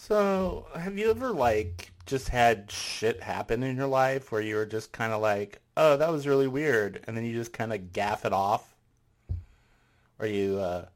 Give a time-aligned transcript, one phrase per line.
[0.00, 4.64] So, have you ever like just had shit happen in your life where you were
[4.64, 7.92] just kind of like, "Oh, that was really weird," and then you just kind of
[7.92, 8.76] gaff it off,
[10.20, 10.86] or you uh,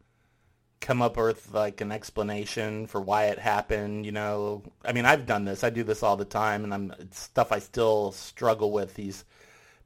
[0.81, 4.07] come up with like an explanation for why it happened?
[4.07, 5.65] You know, I mean, I've done this.
[5.65, 9.25] I do this all the time, and I'm it's stuff I still struggle with these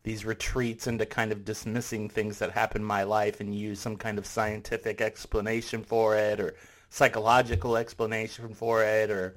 [0.03, 3.97] these retreats into kind of dismissing things that happen in my life and use some
[3.97, 6.55] kind of scientific explanation for it or
[6.97, 9.37] psychological explanation for it or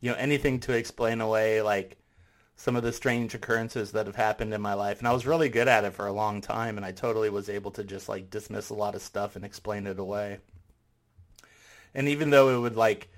[0.00, 1.96] you know anything to explain away like
[2.54, 5.48] some of the strange occurrences that have happened in my life and I was really
[5.48, 8.30] good at it for a long time and I totally was able to just like
[8.30, 10.38] dismiss a lot of stuff and explain it away.
[11.92, 13.08] And even though it would like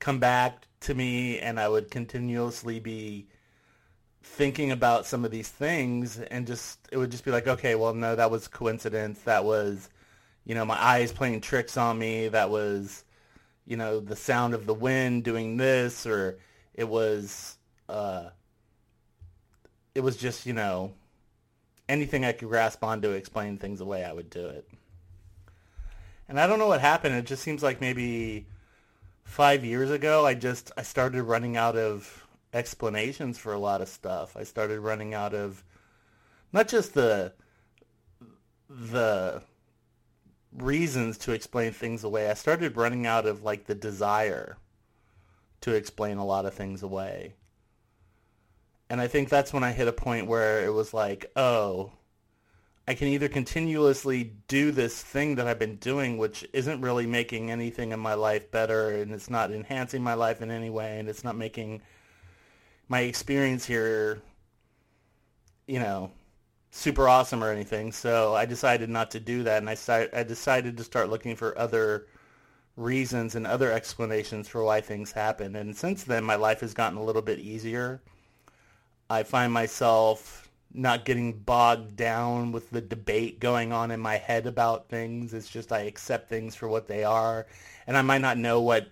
[0.00, 3.28] come back to me and I would continuously be
[4.24, 7.94] thinking about some of these things and just it would just be like okay well
[7.94, 9.88] no that was coincidence that was
[10.44, 13.04] you know my eyes playing tricks on me that was
[13.66, 16.38] you know the sound of the wind doing this or
[16.74, 17.56] it was
[17.88, 18.28] uh
[19.94, 20.92] it was just you know
[21.88, 24.68] anything i could grasp on to explain things away i would do it
[26.28, 28.46] and i don't know what happened it just seems like maybe
[29.24, 33.88] five years ago i just i started running out of explanations for a lot of
[33.88, 34.36] stuff.
[34.36, 35.64] I started running out of
[36.52, 37.32] not just the
[38.68, 39.42] the
[40.56, 42.30] reasons to explain things away.
[42.30, 44.56] I started running out of like the desire
[45.62, 47.34] to explain a lot of things away.
[48.90, 51.92] And I think that's when I hit a point where it was like, oh,
[52.86, 57.50] I can either continuously do this thing that I've been doing, which isn't really making
[57.50, 61.08] anything in my life better, and it's not enhancing my life in any way, and
[61.08, 61.80] it's not making
[62.88, 64.20] my experience here,
[65.66, 66.10] you know,
[66.72, 67.92] super awesome or anything.
[67.92, 71.56] So I decided not to do that, and I I decided to start looking for
[71.56, 72.06] other
[72.76, 75.54] reasons and other explanations for why things happen.
[75.56, 78.00] And since then, my life has gotten a little bit easier.
[79.10, 84.46] I find myself not getting bogged down with the debate going on in my head
[84.46, 85.34] about things.
[85.34, 87.46] It's just I accept things for what they are,
[87.86, 88.88] and I might not know what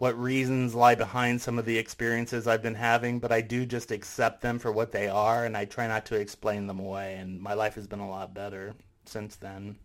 [0.00, 3.90] what reasons lie behind some of the experiences I've been having, but I do just
[3.90, 7.38] accept them for what they are and I try not to explain them away and
[7.38, 8.74] my life has been a lot better
[9.04, 9.76] since then.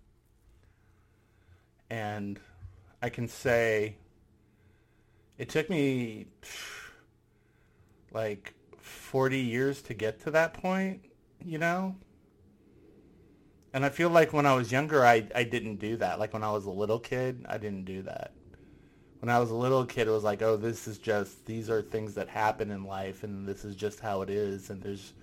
[1.90, 2.40] And
[3.02, 3.98] I can say
[5.38, 6.28] it took me
[8.14, 11.02] like 40 years to get to that point,
[11.44, 11.94] you know?
[13.74, 16.20] And I feel like when I was younger, I, I didn't do that.
[16.20, 18.32] Like when I was a little kid, I didn't do that
[19.26, 21.82] when I was a little kid, it was like, oh, this is just these are
[21.82, 24.70] things that happen in life, and this is just how it is.
[24.70, 25.14] And there's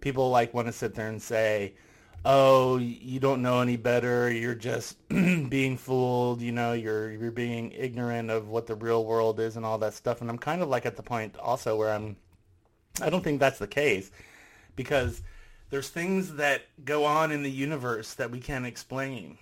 [0.00, 1.74] people like want to sit there and say,
[2.24, 4.28] oh, you don't know any better.
[4.28, 6.42] You're just being fooled.
[6.42, 9.94] You know, you're you're being ignorant of what the real world is and all that
[9.94, 10.20] stuff.
[10.20, 12.16] And I'm kind of like at the point also where I'm,
[13.00, 14.10] I don't think that's the case,
[14.74, 15.22] because
[15.70, 19.38] there's things that go on in the universe that we can't explain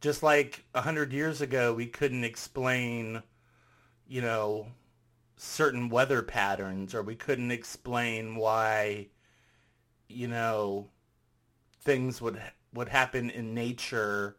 [0.00, 3.22] just like a hundred years ago, we couldn't explain,
[4.06, 4.68] you know,
[5.36, 9.08] certain weather patterns, or we couldn't explain why,
[10.08, 10.88] you know,
[11.82, 12.40] things would
[12.74, 14.36] would happen in nature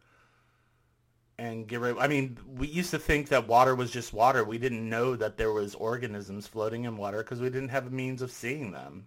[1.38, 1.98] and get rid.
[1.98, 4.44] I mean, we used to think that water was just water.
[4.44, 7.90] We didn't know that there was organisms floating in water because we didn't have a
[7.90, 9.06] means of seeing them.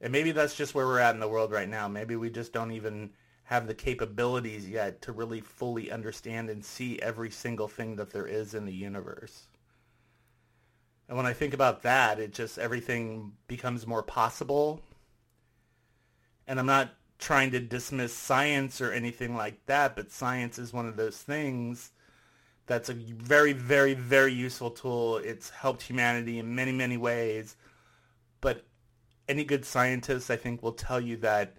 [0.00, 1.88] And maybe that's just where we're at in the world right now.
[1.88, 3.10] Maybe we just don't even
[3.44, 8.26] have the capabilities yet to really fully understand and see every single thing that there
[8.26, 9.48] is in the universe.
[11.08, 14.80] And when I think about that, it just everything becomes more possible.
[16.46, 20.86] And I'm not trying to dismiss science or anything like that, but science is one
[20.86, 21.92] of those things
[22.66, 25.18] that's a very, very, very useful tool.
[25.18, 27.56] It's helped humanity in many, many ways.
[28.40, 28.64] But
[29.28, 31.58] any good scientist, I think, will tell you that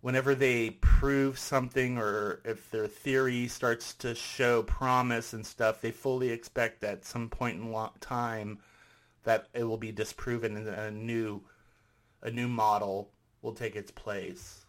[0.00, 5.90] whenever they prove something or if their theory starts to show promise and stuff, they
[5.90, 8.58] fully expect at some point in time
[9.24, 11.42] that it will be disproven and a new
[12.22, 13.10] a new model
[13.42, 14.66] will take its place.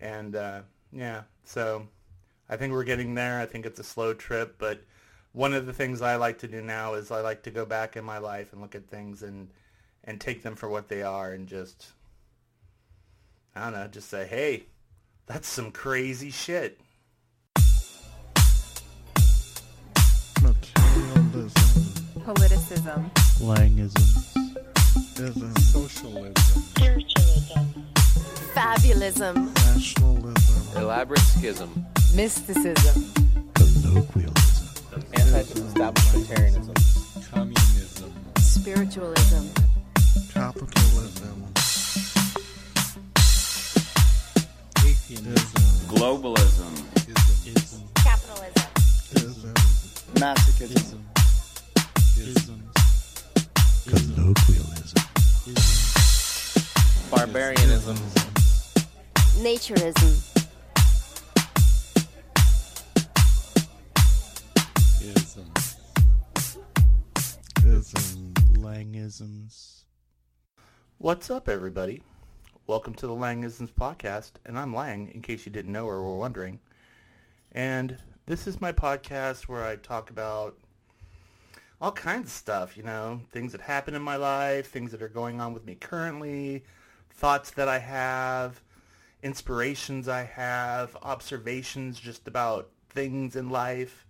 [0.00, 0.62] And uh,
[0.92, 1.86] yeah, so
[2.48, 3.38] I think we're getting there.
[3.38, 4.82] I think it's a slow trip, but
[5.32, 7.96] one of the things I like to do now is I like to go back
[7.96, 9.48] in my life and look at things and
[10.04, 11.92] and take them for what they are and just
[13.54, 14.64] I don't know, just say, hey,
[15.26, 16.80] that's some crazy shit.
[20.40, 21.50] Materialism.
[22.24, 23.10] Politicism.
[23.36, 24.06] Slangism.
[25.18, 25.54] Ism.
[25.56, 26.62] Socialism.
[26.62, 27.60] Spiritualism.
[28.54, 29.54] Fabulism.
[29.74, 30.80] Nationalism.
[30.82, 31.86] Elaborate schism.
[32.14, 33.12] Mysticism.
[33.54, 34.36] Colloquialism.
[35.12, 35.42] Anti
[35.74, 39.46] complementarianism, communism, Spiritualism.
[40.32, 41.44] capitalism,
[45.90, 46.70] Globalism.
[47.44, 48.62] ism, Capitalism.
[49.16, 49.54] ism,
[50.14, 51.00] masochism,
[52.16, 52.70] ism,
[53.88, 55.02] colloquialism,
[57.10, 57.96] barbarianism,
[59.42, 60.14] Naturism.
[65.02, 65.52] ism,
[67.66, 69.84] ism, Langisms.
[70.98, 72.02] What's up, everybody?
[72.70, 76.04] Welcome to the Lang Langisms podcast, and I'm Lang, in case you didn't know or
[76.04, 76.60] were wondering.
[77.50, 80.56] And this is my podcast where I talk about
[81.80, 85.08] all kinds of stuff, you know, things that happen in my life, things that are
[85.08, 86.62] going on with me currently,
[87.12, 88.60] thoughts that I have,
[89.20, 94.06] inspirations I have, observations just about things in life.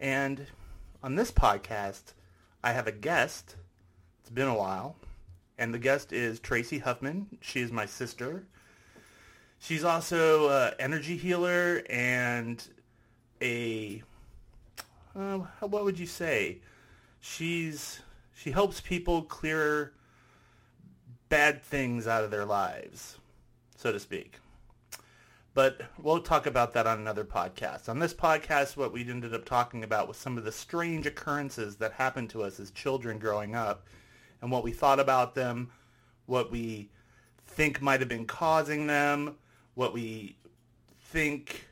[0.00, 0.44] And
[1.04, 2.14] on this podcast,
[2.64, 3.54] I have a guest.
[4.22, 4.96] It's been a while.
[5.60, 7.26] And the guest is Tracy Huffman.
[7.42, 8.44] She is my sister.
[9.58, 12.66] She's also an energy healer and
[13.42, 14.02] a,
[15.14, 16.60] uh, what would you say?
[17.20, 18.00] She's,
[18.34, 19.92] she helps people clear
[21.28, 23.18] bad things out of their lives,
[23.76, 24.38] so to speak.
[25.52, 27.90] But we'll talk about that on another podcast.
[27.90, 31.76] On this podcast, what we ended up talking about was some of the strange occurrences
[31.76, 33.84] that happened to us as children growing up
[34.42, 35.70] and what we thought about them,
[36.26, 36.90] what we
[37.46, 39.36] think might have been causing them,
[39.74, 40.36] what we
[41.06, 41.66] think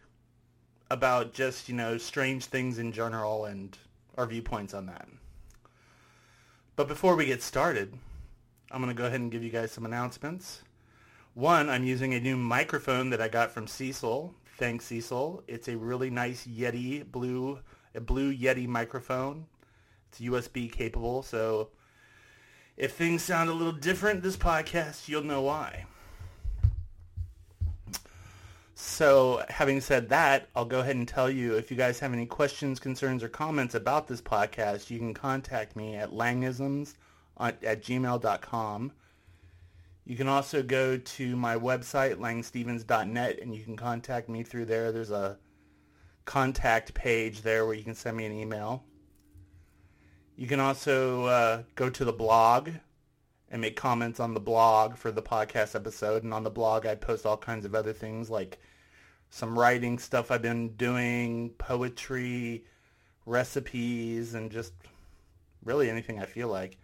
[0.91, 3.77] about just, you know, strange things in general and
[4.17, 5.09] our viewpoints on that.
[6.77, 7.93] But before we get started,
[8.71, 10.63] I'm going to go ahead and give you guys some announcements.
[11.35, 14.35] One, I'm using a new microphone that I got from Cecil.
[14.57, 15.43] Thanks, Cecil.
[15.47, 17.61] It's a really nice Yeti blue,
[17.95, 19.47] a blue Yeti microphone.
[20.09, 21.71] It's USB capable, so
[22.79, 25.85] if things sound a little different this podcast, you'll know why.
[28.77, 32.27] So, having said that, I'll go ahead and tell you if you guys have any
[32.27, 36.95] questions, concerns, or comments about this podcast, you can contact me at langisms
[37.41, 38.93] at gmail.com.
[40.05, 44.93] You can also go to my website, langstevens.net, and you can contact me through there.
[44.93, 45.37] There's a
[46.25, 48.85] contact page there where you can send me an email.
[50.39, 52.71] You can also uh, go to the blog
[53.51, 56.23] and make comments on the blog for the podcast episode.
[56.23, 58.61] And on the blog, I post all kinds of other things like
[59.31, 62.65] some writing stuff I've been doing, poetry,
[63.27, 64.75] recipes, and just
[65.65, 66.79] really anything I feel like.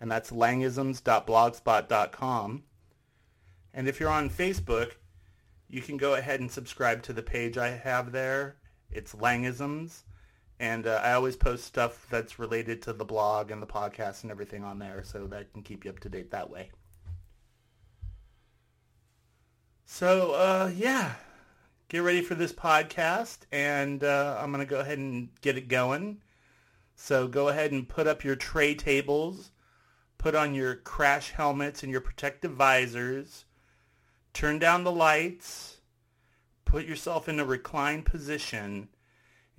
[0.00, 2.62] And that's langisms.blogspot.com.
[3.74, 4.92] And if you're on Facebook,
[5.68, 8.54] you can go ahead and subscribe to the page I have there.
[8.88, 10.04] It's Langisms.
[10.60, 14.30] And uh, I always post stuff that's related to the blog and the podcast and
[14.30, 16.70] everything on there so that can keep you up to date that way.
[19.86, 21.14] So, uh, yeah,
[21.88, 23.38] get ready for this podcast.
[23.50, 26.20] And uh, I'm going to go ahead and get it going.
[26.94, 29.52] So go ahead and put up your tray tables,
[30.18, 33.46] put on your crash helmets and your protective visors,
[34.34, 35.78] turn down the lights,
[36.66, 38.88] put yourself in a reclined position,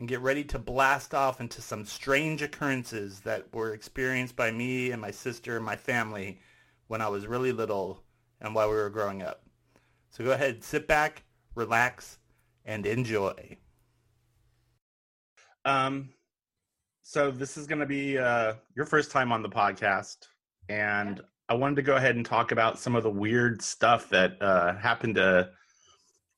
[0.02, 4.90] and get ready to blast off into some strange occurrences that were experienced by me
[4.90, 6.40] and my sister and my family
[6.88, 8.02] when I was really little
[8.42, 9.44] and while we were growing up.
[10.10, 11.22] So go ahead, sit back,
[11.54, 12.18] relax,
[12.66, 13.60] and enjoy.
[15.66, 16.10] Um,
[17.04, 20.18] so this is going to be uh, your first time on the podcast,
[20.68, 24.42] and I wanted to go ahead and talk about some of the weird stuff that
[24.42, 25.52] uh, happened to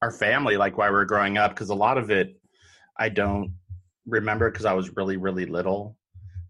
[0.01, 2.35] our family, like while we were growing up, because a lot of it
[2.97, 3.55] I don't
[4.05, 5.97] remember because I was really, really little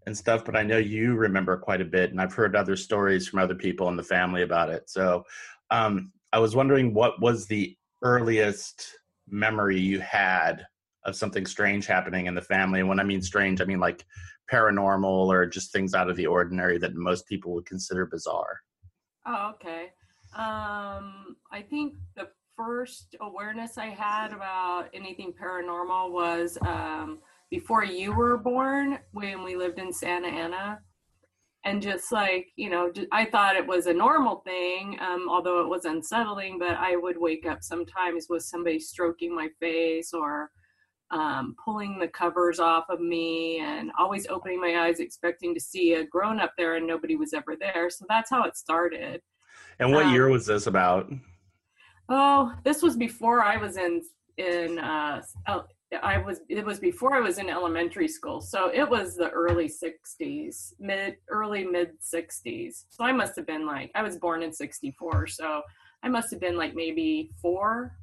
[0.06, 0.44] and stuff.
[0.44, 3.54] But I know you remember quite a bit, and I've heard other stories from other
[3.54, 4.88] people in the family about it.
[4.90, 5.24] So
[5.70, 10.66] um, I was wondering what was the earliest memory you had
[11.04, 12.80] of something strange happening in the family.
[12.80, 14.04] And when I mean strange, I mean like
[14.52, 18.60] paranormal or just things out of the ordinary that most people would consider bizarre.
[19.26, 19.92] Oh, okay.
[20.36, 27.20] Um, I think the first awareness I had about anything paranormal was um,
[27.54, 30.80] before you were born when we lived in Santa Ana.
[31.64, 35.68] And just like, you know, I thought it was a normal thing, um, although it
[35.68, 40.50] was unsettling, but I would wake up sometimes with somebody stroking my face or
[41.12, 45.94] um, pulling the covers off of me and always opening my eyes expecting to see
[45.94, 47.88] a grown up there and nobody was ever there.
[47.88, 49.20] So that's how it started.
[49.78, 51.08] And what Um, year was this about?
[52.08, 54.02] Oh, this was before I was in
[54.36, 55.22] in uh,
[56.02, 59.68] I was it was before I was in elementary school, so it was the early
[59.68, 62.84] '60s, mid early mid '60s.
[62.90, 65.62] So I must have been like I was born in '64, so
[66.02, 67.96] I must have been like maybe four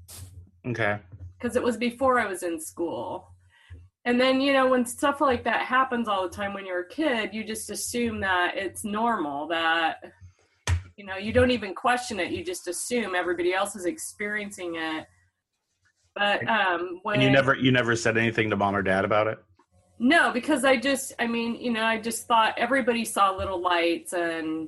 [0.65, 0.97] Okay.
[1.39, 3.27] because it was before I was in school.
[4.05, 6.87] And then, you know, when stuff like that happens all the time when you're a
[6.89, 9.97] kid, you just assume that it's normal, that,
[10.97, 12.31] you know, you don't even question it.
[12.31, 15.05] You just assume everybody else is experiencing it.
[16.15, 19.27] But um, when And you never you never said anything to mom or dad about
[19.27, 19.39] it?
[19.99, 24.13] no, because I just, I mean, you know, I just thought everybody saw little lights
[24.13, 24.67] and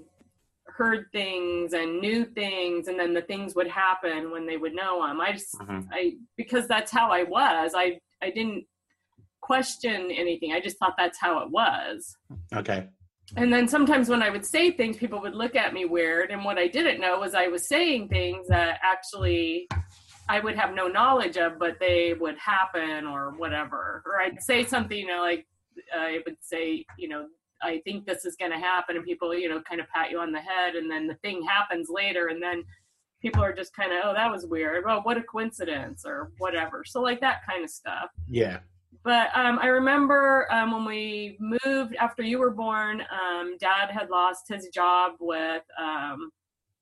[0.67, 5.05] heard things and knew things, and then the things would happen when they would know
[5.05, 5.19] them.
[5.19, 5.87] I just, Mhm.
[5.91, 7.71] I, because that's how I was.
[7.75, 8.65] I, I didn't
[9.41, 10.53] question anything.
[10.53, 12.15] I just thought that's how it was.
[12.53, 12.87] Okay.
[13.35, 16.29] And then sometimes when I would say things, people would look at me weird.
[16.29, 19.67] And what I didn't know was I was saying things that actually
[20.29, 24.01] I would have no knowledge of, but they would happen or whatever.
[24.05, 25.45] Or I'd say something, you know, like
[25.95, 27.27] I would say, you know,
[27.61, 30.19] I think this is going to happen, and people, you know, kind of pat you
[30.19, 32.63] on the head, and then the thing happens later, and then
[33.21, 34.83] people are just kind of, oh, that was weird.
[34.85, 36.83] Well, what a coincidence, or whatever.
[36.85, 38.59] So like that kind of stuff Yeah.
[39.03, 44.09] but um, I remember um, when we moved after you were born, um, dad had
[44.09, 46.31] lost his job with, um,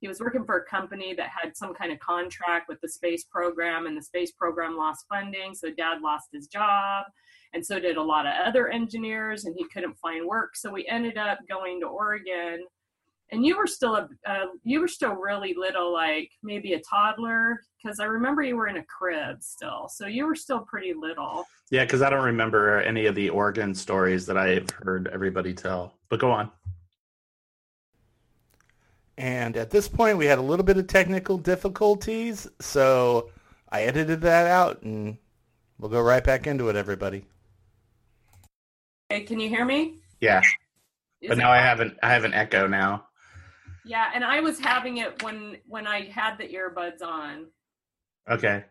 [0.01, 3.23] he was working for a company that had some kind of contract with the space
[3.23, 5.53] program, and the space program lost funding.
[5.53, 7.05] So dad lost his job,
[7.53, 10.55] and so did a lot of other engineers, and he couldn't find work.
[10.55, 12.65] So we ended up going to Oregon.
[13.33, 17.61] And you were still a, uh, you were still really little, like maybe a toddler,
[17.81, 19.87] because I remember you were in a crib still.
[19.87, 21.45] So you were still pretty little.
[21.69, 25.93] Yeah, because I don't remember any of the Oregon stories that I've heard everybody tell.
[26.09, 26.51] But go on.
[29.21, 33.29] And at this point, we had a little bit of technical difficulties, so
[33.69, 35.15] I edited that out, and
[35.77, 37.27] we'll go right back into it, everybody.
[39.09, 39.97] Hey, can you hear me?
[40.21, 40.39] Yeah.
[41.21, 43.05] Is But it- now I have an I have an echo now.
[43.85, 47.45] Yeah, and I was having it when when I had the earbuds on.
[48.27, 48.63] Okay.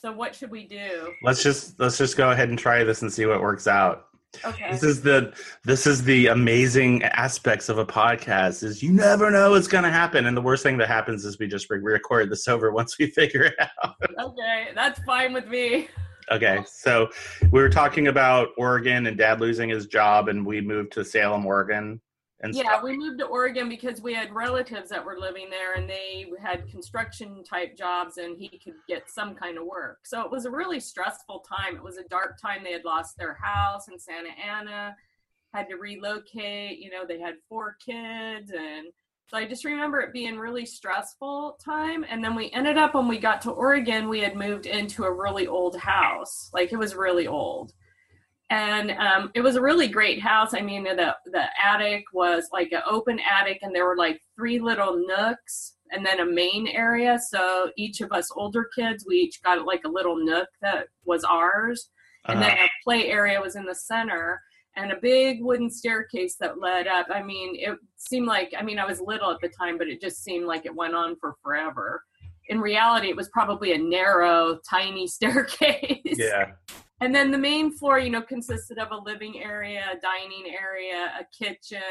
[0.00, 1.12] So what should we do?
[1.24, 4.06] Let's just let's just go ahead and try this and see what works out.
[4.44, 4.70] Okay.
[4.70, 5.34] This is the
[5.64, 9.90] this is the amazing aspects of a podcast is you never know what's going to
[9.90, 12.98] happen and the worst thing that happens is we just re- record this over once
[12.98, 13.94] we figure it out.
[14.18, 15.88] Okay, that's fine with me.
[16.30, 17.08] Okay, so
[17.50, 21.44] we were talking about Oregon and Dad losing his job, and we moved to Salem,
[21.44, 22.00] Oregon,
[22.42, 22.82] and Yeah, stuff.
[22.82, 26.68] we moved to Oregon because we had relatives that were living there and they had
[26.68, 30.00] construction type jobs and he could get some kind of work.
[30.04, 31.76] So it was a really stressful time.
[31.76, 32.64] It was a dark time.
[32.64, 34.96] They had lost their house in Santa Ana,
[35.54, 38.88] had to relocate, you know, they had four kids and
[39.28, 43.08] so I just remember it being really stressful time and then we ended up when
[43.08, 46.50] we got to Oregon, we had moved into a really old house.
[46.52, 47.72] Like it was really old
[48.52, 50.52] and um, it was a really great house.
[50.54, 54.58] I mean, the the attic was like an open attic, and there were like three
[54.60, 57.18] little nooks, and then a main area.
[57.18, 61.24] So each of us older kids, we each got like a little nook that was
[61.24, 61.88] ours,
[62.28, 62.66] and then Uh-huh.
[62.66, 64.40] a play area was in the center,
[64.76, 67.06] and a big wooden staircase that led up.
[67.10, 70.00] I mean, it seemed like I mean I was little at the time, but it
[70.00, 72.02] just seemed like it went on for forever.
[72.48, 76.18] In reality, it was probably a narrow, tiny staircase.
[76.18, 76.52] yeah,
[77.02, 81.10] And then the main floor, you know, consisted of a living area, a dining area,
[81.18, 81.82] a kitchen,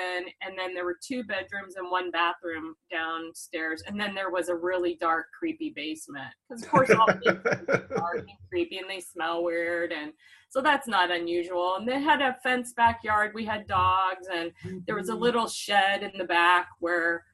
[0.42, 3.84] and then there were two bedrooms and one bathroom downstairs.
[3.86, 6.34] And then there was a really dark, creepy basement.
[6.48, 9.92] Because, of course, all are dark and creepy and they smell weird.
[9.92, 10.14] And
[10.48, 11.76] so that's not unusual.
[11.76, 13.34] And they had a fenced backyard.
[13.34, 14.54] We had dogs, and
[14.88, 17.26] there was a little shed in the back where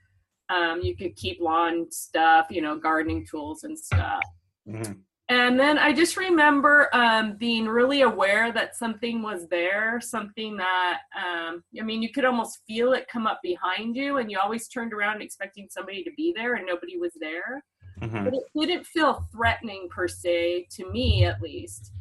[0.50, 4.24] um, you could keep lawn stuff, you know, gardening tools and stuff.
[4.68, 5.02] Mhm.
[5.30, 11.00] And then I just remember um, being really aware that something was there, something that,
[11.18, 14.70] um, I mean, you could almost feel it come up behind you, and you always
[14.70, 17.66] turned around expecting somebody to be there, and nobody was there.
[18.00, 18.24] Mhm.
[18.24, 21.92] But it didn't feel threatening per se, to me at least.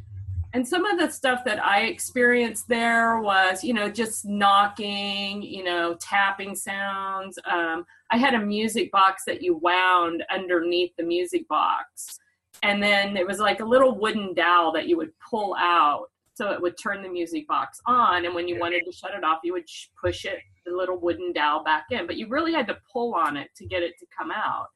[0.52, 5.64] And some of the stuff that I experienced there was, you know, just knocking, you
[5.64, 7.38] know, tapping sounds.
[7.45, 12.21] Um, I had a music box that you wound underneath the music box
[12.66, 16.50] and then it was like a little wooden dowel that you would pull out so
[16.50, 19.38] it would turn the music box on and when you wanted to shut it off
[19.44, 22.66] you would sh- push it the little wooden dowel back in but you really had
[22.66, 24.66] to pull on it to get it to come out.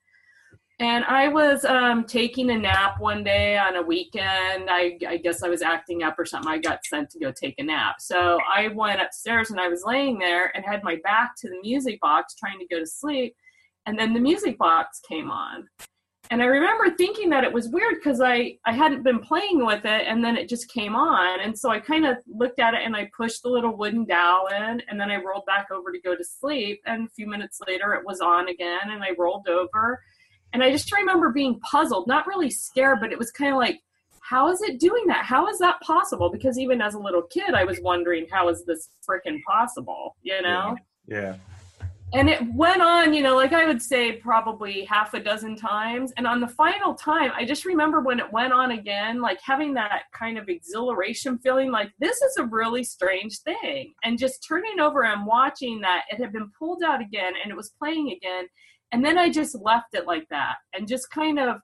[0.79, 4.71] And i was um, taking a nap one day on a weekend.
[4.71, 6.51] I, I guess i was acting up or something.
[6.51, 7.97] I got sent to go take a nap.
[7.99, 11.61] So i went upstairs and i was laying there and had my back to the
[11.61, 13.35] music box trying to go to sleep
[13.87, 15.67] and then the music box came on
[16.31, 19.85] And I remember thinking that it was weird because I, I hadn't been playing with
[19.85, 21.41] it and then it just came on.
[21.41, 24.47] And so I kind of looked at it and I pushed the little wooden dowel
[24.47, 26.83] in and then I rolled back over to go to sleep.
[26.87, 30.01] And a few minutes later it was on again and I rolled over.
[30.53, 33.81] And I just remember being puzzled, not really scared, but it was kind of like,
[34.21, 35.25] how is it doing that?
[35.25, 36.31] How is that possible?
[36.31, 40.15] Because even as a little kid, I was wondering, how is this freaking possible?
[40.23, 40.77] You know?
[41.09, 41.37] Yeah.
[42.13, 46.13] And it went on you know like i would say probably half a dozen times.
[46.17, 49.75] And on the final time i just remember when it went on again like having
[49.75, 53.95] that kind of exhilaration feeling like this is a really strange thing.
[54.05, 57.57] And just turning over and watching that it had been pulled out again and it
[57.57, 58.47] was playing again.
[58.93, 61.57] And then i just left it like that and just kind of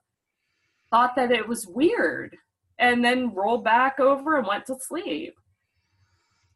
[0.91, 2.37] thought that it was weird
[2.79, 5.35] and then rolled back over and went to sleep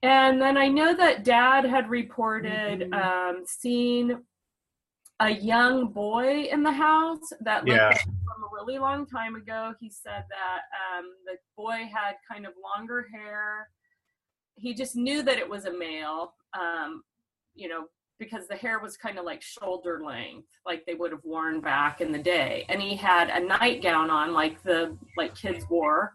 [0.04, 4.24] and then I know that dad had reported um, seeing
[5.20, 7.90] a young boy in the house that looked Yeah.
[7.90, 9.74] like from a really long time ago.
[9.80, 10.62] He said that
[10.98, 13.70] um, the boy had kind of longer hair.
[14.56, 17.04] He just knew that it was a male, um,
[17.54, 17.86] you know,
[18.18, 22.02] because the hair was kind of like shoulder length, like they would have worn back
[22.02, 22.66] in the day.
[22.70, 26.14] And he had a nightgown on, like the like kids wore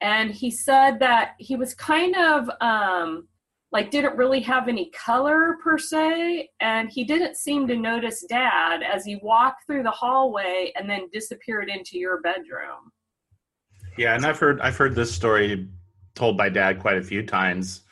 [0.00, 3.26] and he said that he was kind of um,
[3.72, 8.82] like didn't really have any color per se and he didn't seem to notice dad
[8.82, 12.92] as he walked through the hallway and then disappeared into your bedroom
[13.96, 15.68] Yeah, and I've heard I've heard this story
[16.14, 17.82] told by dad quite a few times,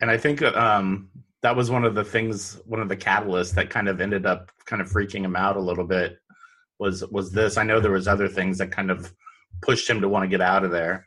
[0.00, 1.08] and I think um,
[1.42, 4.50] that was one of the things, one of the catalysts that kind of ended up
[4.64, 6.18] kind of freaking him out a little bit.
[6.78, 7.56] Was was this?
[7.56, 9.12] I know there was other things that kind of
[9.62, 11.06] pushed him to want to get out of there.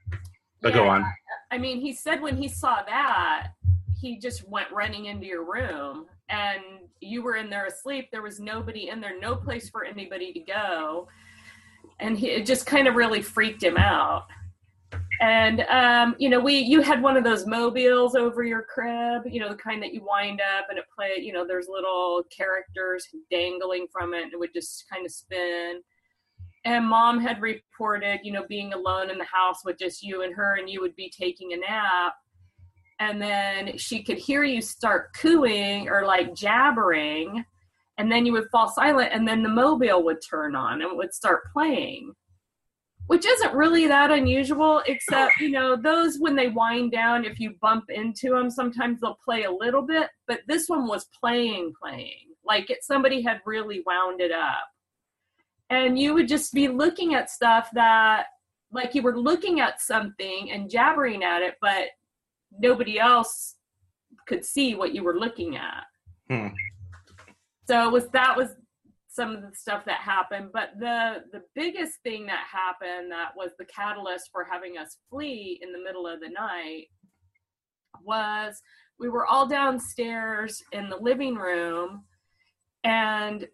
[0.62, 1.06] But go on.
[1.52, 3.50] i mean he said when he saw that
[4.00, 6.62] he just went running into your room and
[7.00, 8.10] you were in there asleep.
[8.12, 11.08] There was nobody in there no place for anybody to go.
[12.00, 14.28] And he, it just kind of really freaked him out.
[15.20, 19.40] And um, you know we you had one of those mobiles over your crib you
[19.40, 23.08] know the kind that you wind up and it play you know there's little characters
[23.32, 25.82] dangling from it and it would just kind of spin
[26.68, 30.36] and mom had reported you know being alone in the house with just you and
[30.36, 32.14] her and you would be taking a nap.
[33.00, 37.46] And then she could hear you start cooing or like jabbering
[37.98, 40.98] and then you would fall silent and then the mobile would turn on and it
[40.98, 42.14] would start playing
[43.06, 47.54] which isn't really that unusual except you know those when they wind down if you
[47.62, 52.34] bump into them sometimes they'll play a little bit but this one was playing playing.
[52.44, 54.68] Like it somebody had really wound it up
[55.70, 58.28] and you would just be looking at stuff that
[58.72, 61.86] like you were looking at something and jabbering at it but
[62.60, 63.56] nobody else
[64.28, 65.84] could see what you were looking at
[66.30, 66.48] Hmm.
[67.70, 68.50] so it was that was
[69.08, 73.52] some of the stuff that happened but the the biggest thing that happened that was
[73.58, 76.88] the catalyst for having us flee in the middle of the night
[78.04, 78.62] was
[79.00, 82.04] we were all downstairs in the living room
[82.84, 83.48] and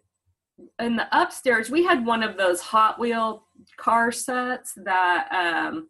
[0.80, 3.44] in the upstairs we had one of those hot wheel
[3.76, 5.88] car sets that um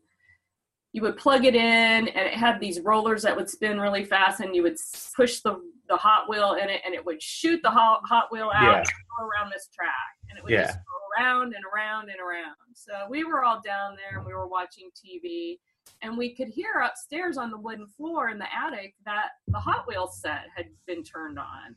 [0.92, 4.40] you would plug it in and it had these rollers that would spin really fast
[4.40, 4.76] and you would
[5.14, 8.50] push the the hot wheel in it and it would shoot the hot, hot wheel
[8.54, 9.24] out Yeah.
[9.26, 9.90] around this track
[10.30, 10.62] and it would Yeah.
[10.66, 14.32] just go around and around and around so we were all down there and we
[14.32, 15.58] were watching tv
[16.00, 19.86] and we could hear upstairs on the wooden floor in the attic that the hot
[19.86, 21.76] wheel set had been turned on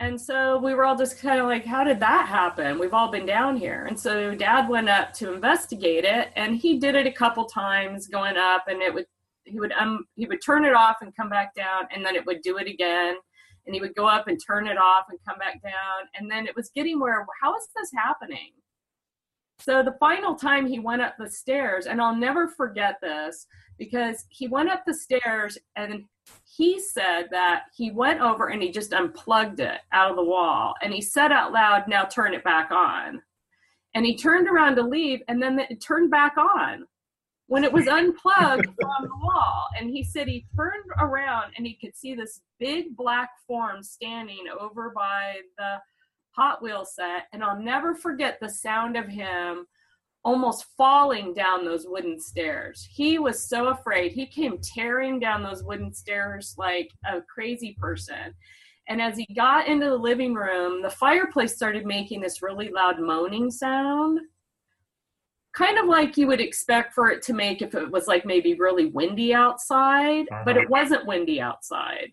[0.00, 2.78] and so we were all just kind of like, how did that happen?
[2.78, 3.84] We've all been down here.
[3.84, 8.08] And so dad went up to investigate it and he did it a couple times
[8.08, 9.04] going up and it would
[9.44, 12.24] he would um he would turn it off and come back down and then it
[12.24, 13.14] would do it again
[13.66, 16.46] and he would go up and turn it off and come back down and then
[16.46, 18.52] it was getting where how is this happening?
[19.58, 23.46] So the final time he went up the stairs and I'll never forget this
[23.80, 26.04] because he went up the stairs and
[26.44, 30.74] he said that he went over and he just unplugged it out of the wall
[30.82, 33.20] and he said out loud now turn it back on.
[33.94, 36.84] And he turned around to leave and then it turned back on
[37.46, 39.64] when it was unplugged from the wall.
[39.78, 44.44] And he said he turned around and he could see this big black form standing
[44.60, 45.78] over by the
[46.32, 47.28] hot wheel set.
[47.32, 49.66] And i'll never forget the sound of him
[50.24, 52.86] almost falling down those wooden stairs.
[52.92, 54.12] He was so afraid.
[54.12, 58.34] He came tearing down those wooden stairs like a crazy person.
[58.88, 63.00] And as he got into the living room, the fireplace started making this really loud
[63.00, 64.20] moaning sound.
[65.54, 68.54] Kind of like you would expect for it to make if it was like maybe
[68.54, 70.68] really windy outside, but it uh-huh.
[70.70, 72.10] wasn't windy outside.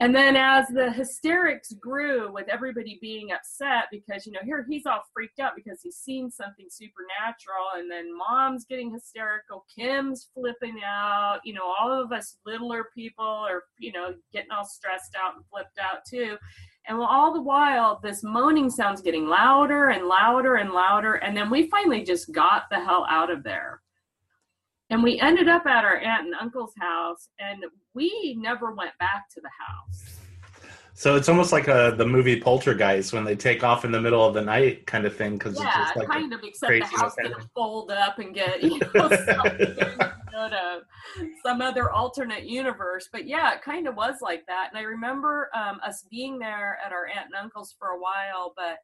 [0.00, 4.86] And then as the hysterics grew with everybody being upset because, you know, here he's
[4.86, 10.76] all freaked out because he's seen something supernatural and then mom's getting hysterical, Kim's flipping
[10.86, 15.34] out, you know, all of us littler people are, you know, getting all stressed out
[15.34, 16.36] and flipped out too.
[16.86, 21.14] And all the while, this moaning sound's getting louder and louder and louder.
[21.14, 23.80] And then we finally just got the hell out of there.
[24.90, 29.28] And we ended up at our aunt and uncle's house, and we never went back
[29.34, 30.18] to the house.
[30.98, 34.26] So it's almost like a, the movie Poltergeist when they take off in the middle
[34.26, 36.96] of the night kind of thing because Yeah, it's just like kind of, except the
[36.96, 39.08] house didn't fold up and get, you know,
[40.48, 40.82] to
[41.44, 43.08] some other alternate universe.
[43.12, 44.70] But yeah, it kind of was like that.
[44.70, 48.52] And I remember um, us being there at our aunt and uncle's for a while,
[48.56, 48.78] but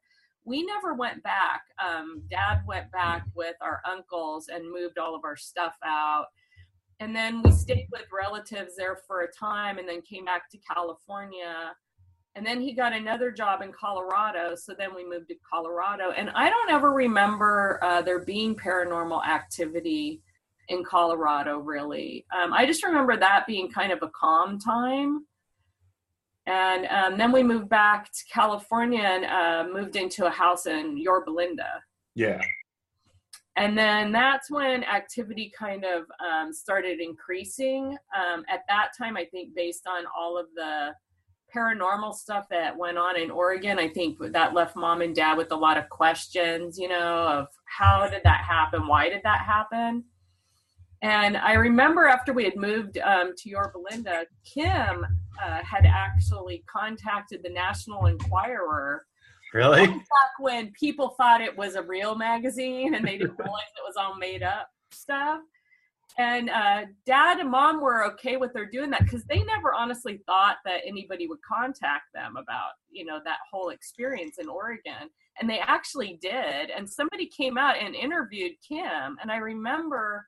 [0.45, 1.63] we never went back.
[1.83, 6.27] Um, Dad went back with our uncles and moved all of our stuff out.
[6.99, 10.57] And then we stayed with relatives there for a time and then came back to
[10.59, 11.73] California.
[12.35, 14.55] And then he got another job in Colorado.
[14.55, 16.11] So then we moved to Colorado.
[16.11, 20.21] And I don't ever remember uh, there being paranormal activity
[20.69, 22.25] in Colorado, really.
[22.35, 25.25] Um, I just remember that being kind of a calm time.
[26.47, 30.97] And um, then we moved back to California and uh, moved into a house in
[30.97, 31.81] Yorba Linda.
[32.13, 32.41] yeah.
[33.57, 37.97] And then that's when activity kind of um, started increasing.
[38.13, 40.93] Um, at that time, I think based on all of the
[41.55, 45.53] paranormal stuff that went on in Oregon, I think that left mom and dad with
[45.53, 48.87] a lot of questions, you know, of how did that happen?
[48.87, 50.03] Why did that happen?
[51.01, 55.05] And I remember after we had moved um, to Yorba Linda, Kim
[55.43, 59.05] uh, had actually contacted the National Enquirer
[59.53, 59.87] Really?
[59.87, 63.95] back when people thought it was a real magazine and they didn't realize it was
[63.97, 65.39] all made up stuff.
[66.17, 70.21] And uh, dad and mom were okay with her doing that because they never honestly
[70.25, 75.09] thought that anybody would contact them about, you know, that whole experience in Oregon.
[75.39, 76.69] And they actually did.
[76.69, 79.17] And somebody came out and interviewed Kim.
[79.21, 80.25] And I remember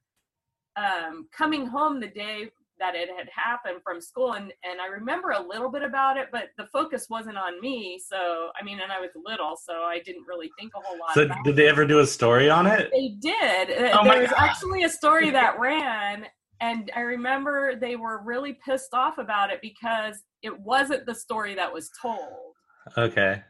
[0.78, 5.32] um, coming home the day that it had happened from school and and I remember
[5.32, 8.92] a little bit about it but the focus wasn't on me so I mean and
[8.92, 11.86] I was little so I didn't really think a whole lot So did they ever
[11.88, 12.92] do a story on it?
[12.92, 14.40] they did Uh, Oh there was God.
[14.40, 16.28] actually a story that ran
[16.62, 21.56] and I remember they were really pissed off about it because it wasn't the story
[21.56, 22.54] that was told
[22.96, 23.42] Okay.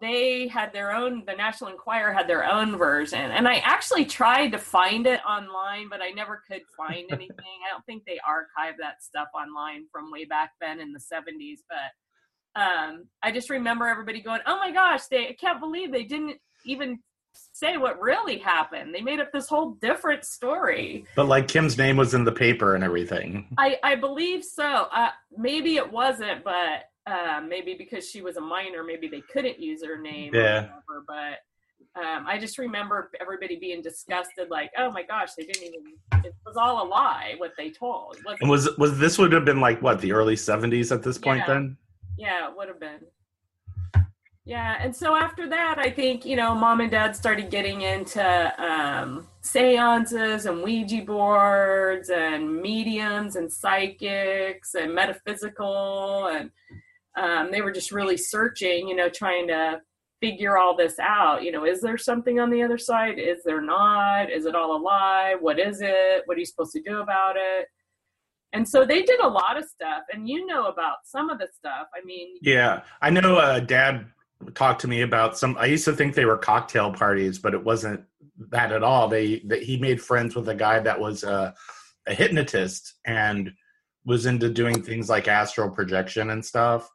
[0.00, 4.50] They had their own the national enquirer had their own version and i actually tried
[4.50, 8.76] to find it online but i never could find anything i don't think they archived
[8.80, 13.86] that stuff online from way back then in the 70s but um i just remember
[13.86, 16.98] everybody going oh my gosh they i can't believe they didn't even
[17.32, 21.96] say what really happened they made up this whole different story But like Kim's name
[21.96, 23.46] was in the paper and everything.
[23.56, 24.64] I, I believe so.
[24.64, 29.58] Uh, maybe it wasn't, but uh, maybe because she was a minor, maybe they couldn't
[29.58, 30.40] use her name Yeah.
[30.40, 31.04] or whatever.
[31.06, 36.24] But um, I just remember everybody being disgusted, like, "Oh my gosh, they didn't even.
[36.24, 39.60] It was all a lie what they told." And was was this would have been
[39.60, 41.46] like what the early seventies at this point Yeah.
[41.54, 41.76] then?
[42.18, 43.00] Yeah, it would have been.
[44.44, 48.22] Yeah, and so after that, I think you know, mom and dad started getting into
[48.62, 56.50] um, seances and Ouija boards and mediums and psychics and metaphysical, and
[57.16, 59.80] um, they were just really searching, you know, trying to
[60.20, 61.42] figure all this out.
[61.42, 63.18] You know, is there something on the other side?
[63.18, 64.30] Is there not?
[64.30, 65.36] Is it all a lie?
[65.38, 66.22] What is it?
[66.26, 67.66] What are you supposed to do about it?
[68.52, 71.46] And so they did a lot of stuff, and you know about some of the
[71.56, 71.86] stuff.
[71.94, 73.36] I mean, Yeah, I know.
[73.36, 74.06] Uh, Dad
[74.54, 75.56] talked to me about some.
[75.58, 78.02] I used to think they were cocktail parties, but it wasn't
[78.50, 79.06] that at all.
[79.06, 81.52] They that he made friends with a guy that was uh,
[82.08, 83.52] a hypnotist and
[84.04, 86.90] was into doing things like astral projection and stuff.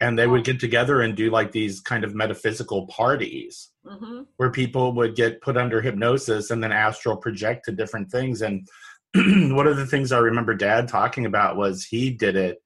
[0.00, 4.50] And they would get together and do like these kind of metaphysical parties hmm where
[4.50, 8.42] people would get put under hypnosis and then astral project to different things.
[8.42, 8.68] And
[9.14, 12.58] one of the things I remember dad talking about was he did it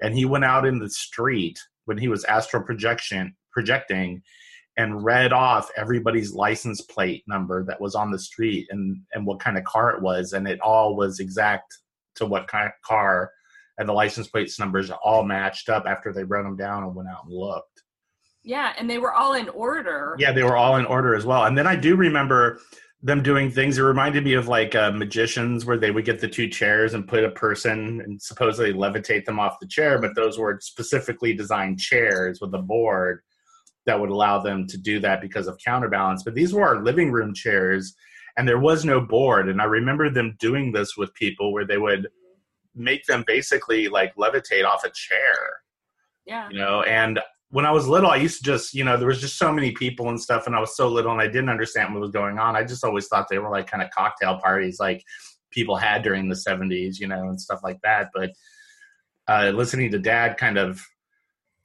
[0.00, 4.22] and he went out in the street when he was astral projection projecting
[4.76, 9.40] and read off everybody's license plate number that was on the street and and what
[9.40, 10.32] kind of car it was.
[10.32, 11.74] And it all was exact
[12.16, 13.30] to what kind of car
[13.78, 17.08] and the license plates numbers all matched up after they wrote them down and went
[17.08, 17.82] out and looked
[18.44, 20.16] Yeah, and they were all in order.
[20.18, 21.44] yeah, they were all in order as well.
[21.44, 22.58] And then I do remember
[23.02, 23.78] them doing things.
[23.78, 27.06] It reminded me of like uh, magicians where they would get the two chairs and
[27.06, 31.78] put a person and supposedly levitate them off the chair, but those were specifically designed
[31.78, 33.20] chairs with a board
[33.84, 36.24] that would allow them to do that because of counterbalance.
[36.24, 37.94] But these were our living room chairs
[38.36, 39.48] and there was no board.
[39.48, 42.08] And I remember them doing this with people where they would
[42.76, 45.60] make them basically like levitate off a chair
[46.26, 46.48] Yeah.
[46.50, 47.18] you know and
[47.50, 49.72] when i was little i used to just you know there was just so many
[49.72, 52.38] people and stuff and i was so little and i didn't understand what was going
[52.38, 55.02] on i just always thought they were like kind of cocktail parties like
[55.50, 58.30] people had during the 70s you know and stuff like that but
[59.28, 60.80] uh, listening to dad kind of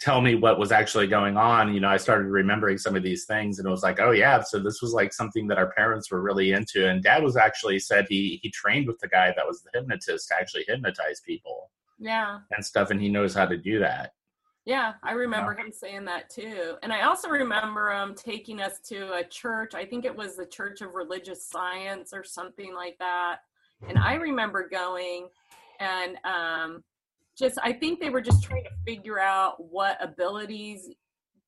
[0.02, 3.26] tell me what was actually going on you know i started remembering some of these
[3.26, 6.10] things and it was like oh yeah so this was like something that our parents
[6.12, 9.46] were really into and dad was actually said he he trained with the guy that
[9.48, 12.40] was the hypnotist to actually hypnotize people Yeah.
[12.50, 14.14] and stuff and he knows how to do that
[14.66, 16.76] Yeah, I remember him saying that too.
[16.84, 19.74] And I also remember him taking us to a church.
[19.74, 23.38] I think it was the Church of Religious Science or something like that.
[23.90, 25.30] And I remember going
[25.80, 26.84] and um,
[27.42, 30.90] just, I think they were just trying to figure out what abilities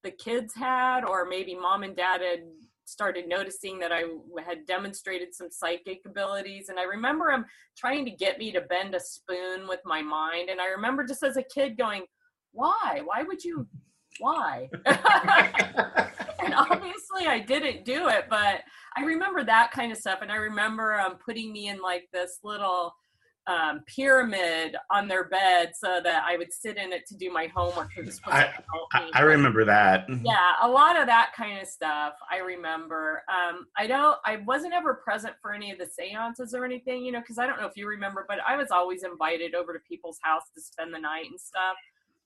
[0.04, 2.42] the kids had, or maybe mom and dad had
[2.86, 4.04] started noticing that I
[4.46, 6.70] had demonstrated some psychic abilities.
[6.70, 7.46] And I remember him
[7.78, 10.50] trying to get me to bend a spoon with my mind.
[10.50, 12.04] And I remember just as a kid going,
[12.52, 13.02] why?
[13.06, 13.68] Why would you?
[14.20, 14.70] Why?
[14.86, 18.62] and obviously, I didn't do it, but
[18.96, 20.20] I remember that kind of stuff.
[20.22, 22.94] And I remember um, putting me in like this little
[23.48, 27.48] um, pyramid on their bed so that I would sit in it to do my
[27.48, 27.90] homework.
[27.98, 28.54] It was supposed I-
[28.94, 29.10] I.
[29.14, 33.24] I remember that Yeah, a lot of that kind of stuff I remember.
[33.28, 37.12] Um, I don't, I wasn't ever present for any of the seances or anything, you
[37.12, 39.80] know, because I don't know if you remember, but I was always invited over to
[39.80, 41.76] people's house to spend the night and stuff.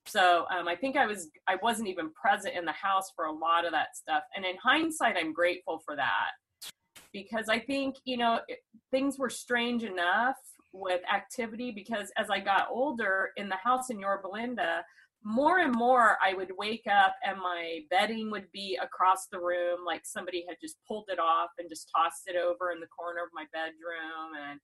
[0.06, 3.32] So um, I think I was, I wasn't even present in the house for a
[3.32, 4.23] lot of that stuff.
[4.36, 6.71] And in hindsight, I'm grateful for that
[7.12, 8.60] because I think, you know, it,
[8.91, 10.36] things were strange enough
[10.73, 14.84] with activity because as I got older in the house in Yorba Linda,
[15.23, 19.80] more and more I would wake up and my bedding would be across the room,
[19.86, 23.23] like somebody had just pulled it off and just tossed it over in the corner
[23.23, 24.49] of my bedroom.
[24.49, 24.60] And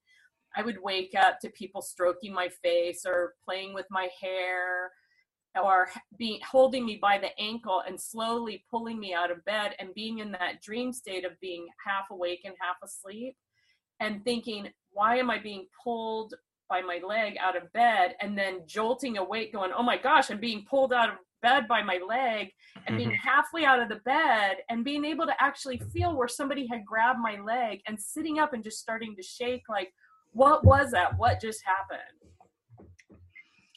[0.55, 4.91] I would wake up to people stroking my face or playing with my hair
[5.61, 9.93] or being holding me by the ankle and slowly pulling me out of bed and
[9.93, 13.35] being in that dream state of being half awake and half asleep
[13.99, 16.33] and thinking why am i being pulled
[16.69, 18.15] by my leg out of bed?
[18.21, 21.83] And then jolting awake going oh my gosh i'm being pulled out of bed by
[21.83, 22.49] my leg
[22.87, 23.27] and being mm-hmm.
[23.27, 27.19] halfway out of the bed and being able to actually feel where somebody had grabbed
[27.19, 29.93] my leg and sitting up and just starting to shake like
[30.33, 31.17] what was that?
[31.17, 32.01] What just happened?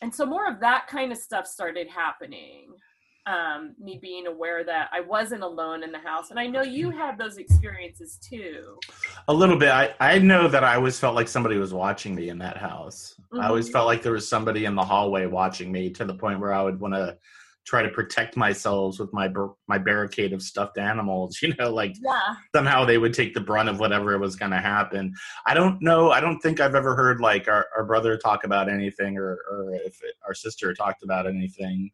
[0.03, 2.75] And so more of that kind of stuff started happening
[3.27, 6.91] um, me being aware that i wasn't alone in the house and i know you
[6.91, 8.79] had those experiences too
[9.29, 9.71] A little bit.
[9.71, 13.17] I, I know that I always felt like somebody was watching me in that house.
[13.41, 13.73] I always Mhm.
[13.73, 16.62] felt like there was somebody in the hallway watching me to the point where I
[16.62, 17.19] would want to
[17.67, 19.29] try to protect myself with my
[19.67, 21.39] my barricade of stuffed animals.
[21.43, 24.59] You know, like yeah somehow they would take the brunt of whatever was going to
[24.59, 25.12] happen.
[25.47, 26.12] I don't know.
[26.12, 29.75] I don't think I've ever heard like our, our brother talk about anything or, or
[29.75, 31.91] if it, our sister talked about anything.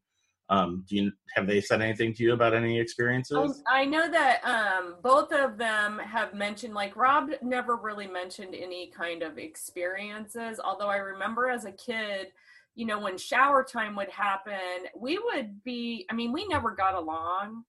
[0.53, 3.63] Um, do you have they said anything to you about any experiences?
[3.67, 8.55] I, I know that um, both of them have mentioned, like Rob never really mentioned
[8.55, 10.61] any kind of experiences.
[10.63, 12.33] Although I remember as a kid,
[12.75, 16.97] you know, when shower time would happen, we would be, I mean, we never got
[16.97, 17.65] along,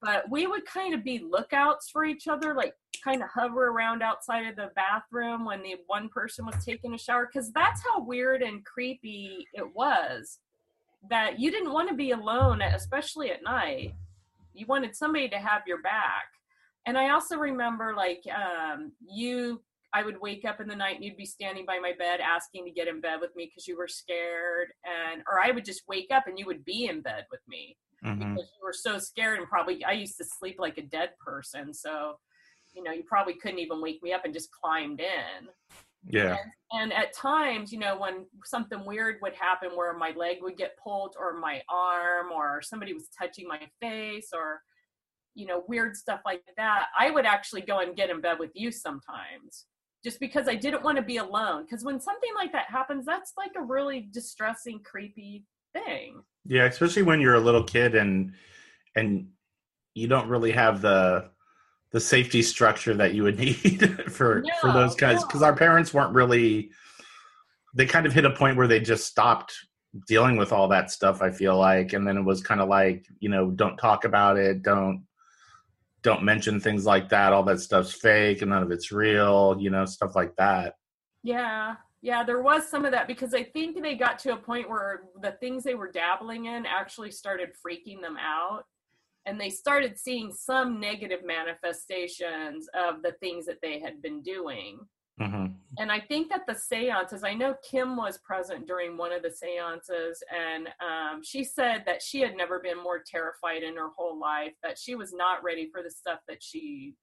[0.00, 4.00] but we would kind of be lookouts for each other, like kind of hover around
[4.00, 7.28] outside of the bathroom when the one person was taking a shower.
[7.34, 10.38] Cause that's how weird and creepy it was
[11.10, 13.94] that you didn't want to be alone, especially at night.
[14.54, 16.24] You wanted somebody to have your back.
[16.84, 19.62] And i also remember like um you
[19.94, 22.64] i would wake up in the night and you'd be standing by my bed asking
[22.64, 24.68] to get in bed with me because you were scared.
[24.84, 27.76] And or i would just wake up and you would be in bed with me
[28.04, 28.18] Mhm.
[28.18, 31.72] because you were so scared and probably i used to sleep like a dead person.
[31.72, 32.18] So
[32.74, 35.48] you know you probably couldn't even wake me up and just climbed in
[36.08, 36.36] Yeah.
[36.72, 40.76] and at times, you know, when something weird would happen where my leg would get
[40.82, 44.60] pulled or my arm or somebody was touching my face or,
[45.34, 48.50] you know, weird stuff like that, I would actually go and get in bed with
[48.54, 49.66] you sometimes
[50.04, 51.64] just because I didn't want to be alone.
[51.64, 56.22] Because when something like that happens, that's like a really distressing, creepy thing.
[56.44, 58.32] Yeah, especially when you're a little kid and
[58.96, 59.28] and
[59.94, 61.30] you don't really have the
[61.92, 66.14] the safety structure that you would need for for those guys because our parents weren't
[66.14, 66.70] really
[67.74, 69.54] they kind of hit a point where they just stopped
[70.06, 71.92] dealing with all that stuff i feel like.
[71.92, 75.04] And then it was kind of like you know don't talk about it don't
[76.02, 77.32] don't mention things like that.
[77.32, 80.74] All that stuff's fake and none of it's real you know stuff like that.
[81.22, 84.68] Yeah, yeah, there was some of that because I think they got to a point
[84.68, 88.64] where the things they were dabbling in actually started freaking them out.
[89.26, 94.80] And they started seeing some negative manifestations of the things that they had been doing.
[95.20, 95.46] hmm
[95.78, 99.30] and I think that the seances, I know Kim was present during one of the
[99.30, 104.18] seances, and um, she said that she had never been more terrified in her whole
[104.18, 106.94] life, that she was not ready for the stuff that she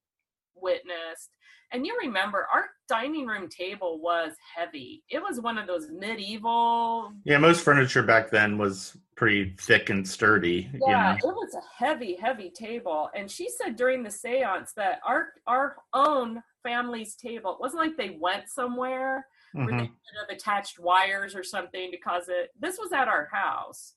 [0.56, 1.32] witnessed.
[1.72, 5.04] And you remember, our dining room table was heavy.
[5.10, 7.14] It was one of those medieval.
[7.26, 10.70] Yeah, most furniture back then was pretty thick and sturdy.
[10.74, 11.30] you Yeah, know?
[11.30, 13.10] it was a heavy, heavy table.
[13.16, 17.98] And she said during the seance that our our own family's table, it wasn't like
[17.98, 19.80] they went somewhere where they mm-hmm.
[19.82, 22.50] could have attached wires or something to cause it.
[22.60, 23.94] This was at our house.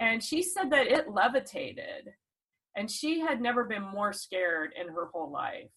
[0.00, 2.12] And she said that it levitated.
[2.76, 5.68] And she had never been more scared in her whole life.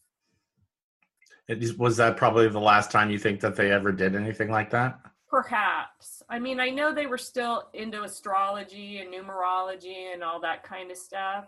[1.47, 4.71] It was that probably the last time you think that they ever did anything like
[4.71, 4.99] that?
[5.29, 6.23] Perhaps.
[6.29, 10.89] I mean, I know they were still into astrology and numerology and all that kind
[10.89, 11.45] of stuff.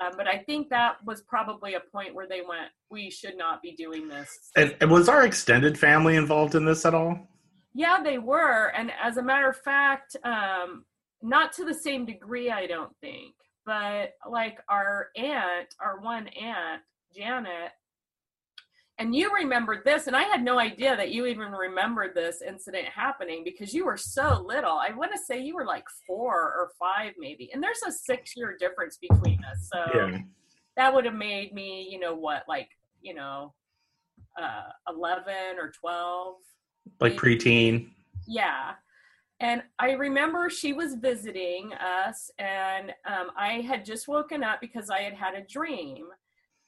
[0.00, 3.62] Um, but I think that was probably a point where they went, we should not
[3.62, 4.50] be doing this.
[4.56, 7.28] And, and was our extended family involved in this at all?
[7.74, 8.72] Yeah, they were.
[8.76, 10.84] And as a matter of fact, um,
[11.22, 13.34] not to the same degree, I don't think.
[13.68, 16.80] But like our aunt, our one aunt,
[17.14, 17.72] Janet,
[18.98, 22.86] and you remembered this, and I had no idea that you even remembered this incident
[22.86, 24.72] happening because you were so little.
[24.78, 27.50] I want to say you were like four or five, maybe.
[27.52, 29.68] And there's a six year difference between us.
[29.70, 30.18] So Yeah.
[30.78, 32.70] that would have made me, you know, what, like,
[33.02, 33.52] you know,
[34.40, 36.36] uh, 11 or 12.
[37.00, 37.90] Like preteen.
[38.26, 38.76] Yeah.
[39.40, 44.90] And I remember she was visiting us, and um, I had just woken up because
[44.90, 46.06] I had had a dream.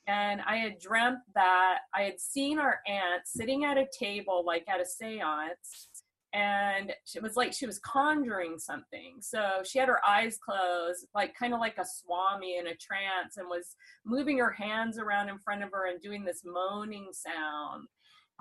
[0.07, 4.65] And I had dreamt that I had seen our aunt sitting at a table, like
[4.69, 5.89] at a seance,
[6.33, 9.17] and it was like she was conjuring something.
[9.21, 13.37] So she had her eyes closed, like kind of like a swami in a trance,
[13.37, 17.89] and was moving her hands around in front of her and doing this moaning sound.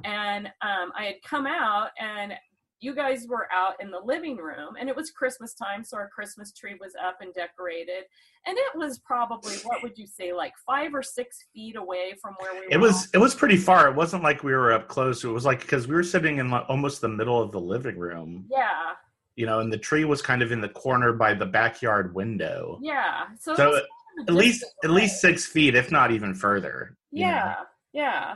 [0.04, 2.34] And um, I had come out, and
[2.82, 6.08] you guys were out in the living room and it was christmas time so our
[6.10, 8.06] christmas tree was up and decorated
[8.46, 12.36] and it was probably what would you say like five or six feet away from
[12.40, 13.90] where we were It was it was pretty far.
[13.90, 15.24] It wasn't like we were up close.
[15.24, 17.98] It was like because we were sitting in like almost the middle of the living
[17.98, 18.94] room, yeah
[19.36, 22.78] you know, and the tree was kind of in the corner by the backyard window.
[22.82, 23.84] yeah so, So it at
[24.28, 26.98] kind of a least at least six feet, if not even further.
[27.12, 27.30] you know.
[27.32, 27.56] yeah
[27.94, 28.36] yeah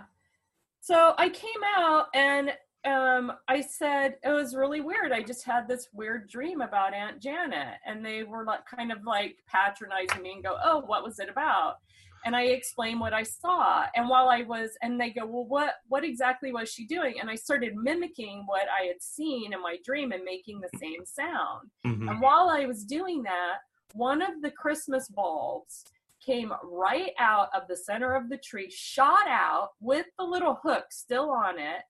[0.81, 2.51] so i came out and
[2.85, 5.11] um i said it was really weird.
[5.11, 7.75] I just had this weird dream about aunt janet.
[7.85, 11.29] And they were like kind of like patronizing me and go oh what was it
[11.29, 11.75] about?
[12.25, 13.85] And i explained what i saw.
[13.95, 17.15] And while i was and they go well what what exactly was she doing?
[17.21, 21.05] And i started mimicking what i had seen in my dream and making the same
[21.05, 21.69] sound.
[21.85, 22.09] Mhm.
[22.09, 23.57] and while I was doing that,
[23.93, 25.85] one of the Christmas bulbs
[26.19, 30.85] came right out of the center of the tree, shot out with the little hook
[30.89, 31.81] still on it,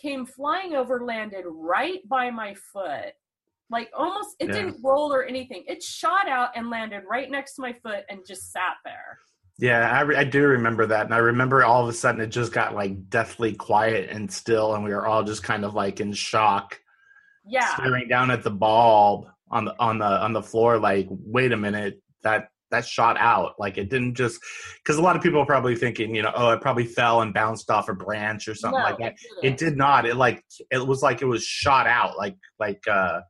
[0.00, 3.12] came flying over, landed right by my foot.
[3.70, 4.52] Like almost, it Yeah.
[4.54, 5.64] didn't roll or anything.
[5.68, 9.18] It shot out and landed right next to my foot and just sat there.
[9.58, 12.28] Yeah, I, re- I do remember that, and I remember all of a sudden it
[12.28, 16.00] just got like deathly quiet and still, and we were all just kind of like
[16.00, 16.80] in shock,
[17.44, 17.74] Yeah.
[17.74, 20.78] staring down at the bulb on the on the on the floor.
[20.78, 23.54] Like, wait a minute, that that shot out.
[23.58, 24.40] Like, it didn't just
[24.82, 27.32] because a lot of people are probably thinking, you know, oh, it probably fell and
[27.32, 29.14] bounced off a branch or something No, like that.
[29.42, 30.06] it It did not.
[30.06, 33.20] It like it was like it was shot out, like like uh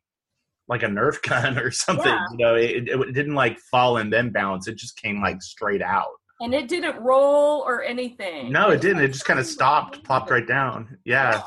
[0.68, 2.06] like a Nerf gun or something.
[2.06, 2.24] Yeah.
[2.32, 4.68] You know, it, it didn't like fall and then bounce.
[4.68, 6.10] It just came like straight out.
[6.40, 8.52] And it didn't roll or anything.
[8.52, 9.02] No, it didn't.
[9.02, 10.98] It just kind of stopped, popped right down.
[11.04, 11.42] Yeah.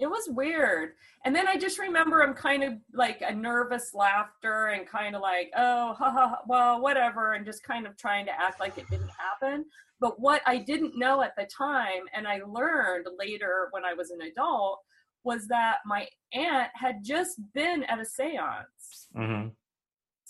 [0.00, 0.90] It was weird.
[1.24, 5.22] And then I just remember him kind of like a nervous laughter and kind of
[5.22, 8.76] like, oh, ha, ha, ha, well, whatever, and just kind of trying to act like
[8.76, 9.64] it didn't happen.
[10.00, 14.10] But what I didn't know at the time, and I learned later when I was
[14.10, 14.80] an adult,
[15.24, 19.48] was that my aunt had just been at a seance hmm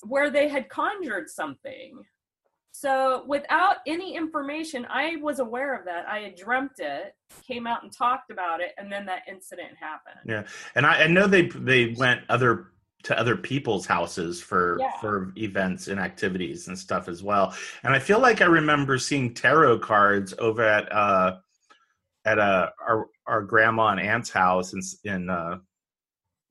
[0.07, 2.03] where they had conjured something.
[2.77, 6.07] So without any information, I was aware of that.
[6.09, 7.15] I had dreamt it,
[7.47, 10.19] came out and talked about it, and then that incident happened.
[10.27, 10.43] Yeah.
[10.75, 12.73] And I, I know they they went other
[13.05, 14.91] to other people's houses for Yeah.
[15.01, 17.55] for events and activities and stuff as well.
[17.85, 21.37] And I feel like I remember seeing tarot cards over at uh
[22.25, 25.59] at uh our our grandma and aunt's house in in uh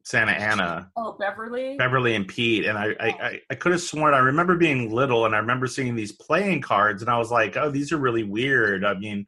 [0.04, 0.92] Santa Ana.
[0.98, 1.78] Oh, Beverly?
[1.78, 3.26] Beverly and Pete, and I, I, oh.
[3.26, 6.62] I, I could have sworn I remember being little, and I remember seeing these playing
[6.62, 9.26] cards, and I was like, "Oh, these are really weird." I mean,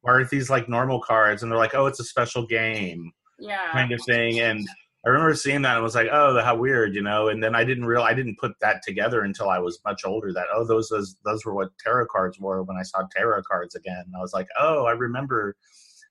[0.00, 1.42] why aren't these like normal cards?
[1.42, 3.10] And they're like, "Oh, it's a special game
[3.40, 3.72] yeah.
[3.72, 4.64] kind of thing." And
[5.04, 7.28] I remember seeing that and was like, "Oh, how weird," you know.
[7.28, 10.32] And then I didn't real I didn't put that together until I was much older.
[10.32, 13.74] That oh, those those those were what tarot cards were when I saw tarot cards
[13.74, 14.04] again.
[14.06, 15.56] And I was like, "Oh, I remember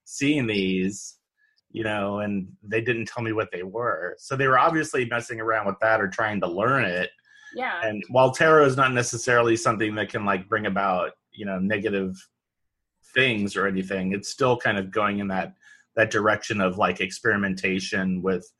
[0.04, 1.16] seeing these."
[1.72, 4.14] You know, and they didn't tell me what they were.
[4.18, 7.10] So they were obviously messing around with that or trying to learn it.
[7.54, 7.80] Yeah.
[7.82, 12.14] And while tarot is not necessarily something that can like bring about, you know, negative
[13.14, 15.54] things or anything, it's still kind of going in that
[15.96, 18.50] that direction of like experimentation with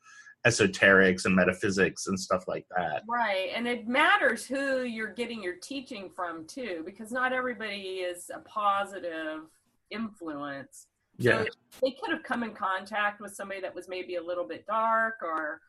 [0.45, 3.03] esoterics and metaphysics and stuff like that.
[3.07, 3.49] Right.
[3.55, 8.39] And it matters who you're getting your teaching from too, because not everybody is a
[8.39, 9.41] positive
[9.89, 10.87] influence.
[11.23, 11.43] Yeah.
[11.43, 11.49] So
[11.81, 15.15] they could have come in contact with somebody that was maybe a little bit dark
[15.21, 15.61] or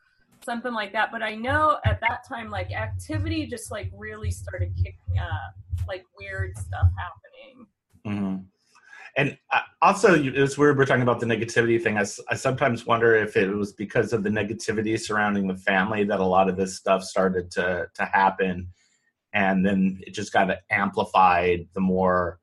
[0.43, 1.11] something like that.
[1.11, 5.55] But I know at that time, like activity just like really started kicking up,
[5.87, 7.67] like weird stuff happening.
[8.05, 8.35] hmm
[9.15, 11.97] And uh, also, it's weird we're talking about the negativity thing.
[11.97, 16.19] I, I sometimes wonder if it was because of the negativity surrounding the family that
[16.19, 18.67] a lot of this stuff started to to happen,
[19.33, 22.39] and then it just got amplified the more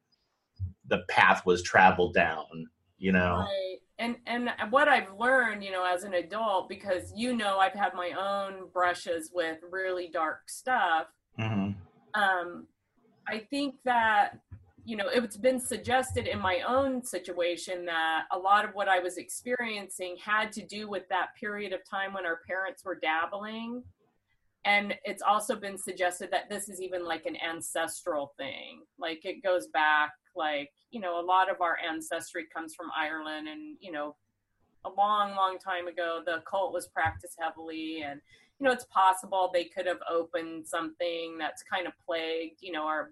[0.87, 2.67] the path was traveled down.
[3.03, 3.79] You know, Right.
[3.99, 7.95] And and what I've learned, you know, as an adult, because you know I've had
[7.95, 11.09] my own brushes with really dark stuff.
[11.37, 11.71] hmm
[12.15, 12.69] um,
[13.27, 14.39] I think that
[14.85, 19.01] you know it's been suggested in my own situation that a lot of what I
[19.01, 23.83] was experiencing had to do with that period of time when our parents were dabbling,
[24.65, 29.43] and it's also been suggested that this is even like an ancestral thing, like it
[29.43, 33.93] goes back like you know a lot of our ancestry comes from Ireland, and you
[33.93, 34.17] know
[34.85, 38.21] a long, long time ago the cult was practiced heavily and
[38.63, 42.85] you know, it's possible they could have opened something that's kind of plagued, you know,
[42.85, 43.11] our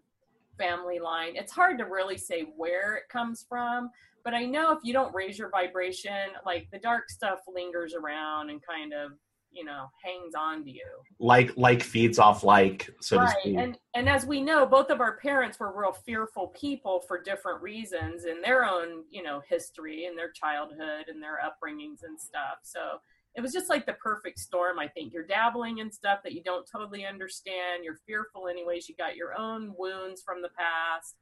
[0.57, 1.34] family line.
[1.34, 3.90] It's hard to really say where it comes from,
[4.22, 8.51] but I know if you don't raise your vibration, like the dark stuff lingers around
[8.51, 9.11] and kind of,
[9.53, 10.86] you know, hangs on to you.
[11.18, 13.36] like like feeds off like, so to right.
[13.40, 13.57] speak.
[13.57, 17.61] And and as we know, both of our parents were real fearful people for different
[17.62, 22.59] reasons in their own, you know, history and their childhood and their upbringings and stuff.
[22.62, 23.01] So
[23.34, 25.12] it was just like the perfect storm, I think.
[25.12, 27.84] You're dabbling in stuff that you don't totally understand.
[27.84, 28.88] You're fearful anyways.
[28.88, 31.16] You got your own wounds from the past,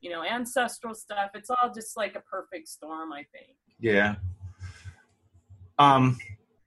[0.00, 1.30] you know, ancestral stuff.
[1.34, 3.56] It's all just like a perfect storm, I think.
[3.78, 4.16] Yeah.
[5.78, 6.18] Um.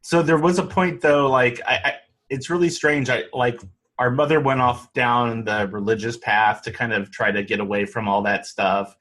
[0.08, 1.94] So there was a point though, like I, I
[2.30, 3.10] it's really strange.
[3.10, 3.60] I like
[4.00, 7.84] our mother went off down the religious path to kind of try to get away
[7.84, 8.96] from all that stuff,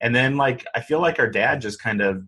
[0.00, 2.22] and then like I feel like our dad just kind of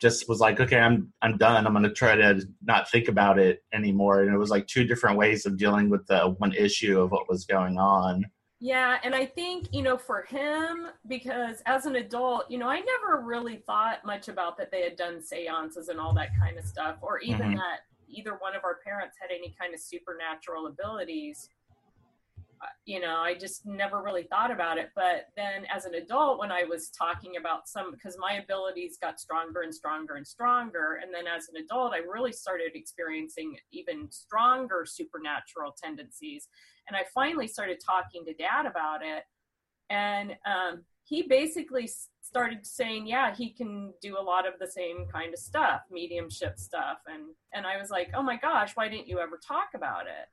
[0.00, 1.68] just was like, okay, I'm I'm done.
[1.68, 4.24] I'm gonna try to not think about it anymore.
[4.24, 7.28] And it was like two different ways of dealing with the one issue of what
[7.28, 8.24] was going on.
[8.60, 12.80] Yeah, and I think, you know, for him, because as an adult, you know, I
[12.80, 16.64] never really thought much about that they had done seances and all that kind of
[16.64, 17.54] stuff, or even Mhm.
[17.54, 21.50] that either one of our parents had any kind of supernatural abilities.
[22.60, 24.90] Uh, You know, I just never really thought about it.
[24.96, 29.20] But then as an adult, when I was talking about some, because my abilities got
[29.20, 30.94] stronger and stronger and stronger.
[30.94, 36.48] And then as an adult, I really started experiencing even stronger supernatural tendencies
[36.88, 39.24] and I finally started talking to dad about it.
[39.90, 41.88] And um, he basically
[42.20, 46.58] started saying, yeah, he can do a lot of the same kind of stuff, mediumship
[46.58, 46.98] stuff.
[47.06, 50.28] And, and I was like, oh my gosh, why didn't you ever talk about it?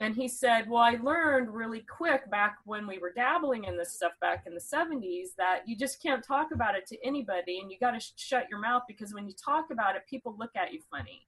[0.00, 3.94] And he said, well, I learned really quick back when we were dabbling in this
[3.94, 7.70] stuff back in the 70s that you just can't talk about it to anybody and
[7.70, 10.54] you got to sh- shut your mouth because when you talk about it, people look
[10.54, 11.26] at you funny.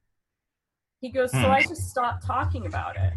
[1.01, 1.47] He goes, so Hmm.
[1.47, 3.13] I just stopped talking about it.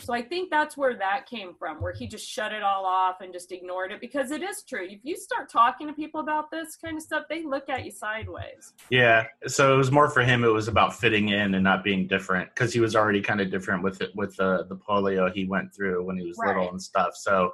[0.00, 3.20] So I think that's where that came from, where he just shut it all off
[3.20, 4.86] and just ignored it because it is true.
[4.88, 7.90] If you start talking to people about this kind of stuff, they look at you
[7.90, 8.74] sideways.
[8.90, 10.44] Yeah, so it was more for him.
[10.44, 13.50] It was about fitting in and not being different because he was already kind of
[13.50, 16.80] different with it with the the polio he went through when he was little and
[16.80, 17.14] stuff.
[17.14, 17.52] So,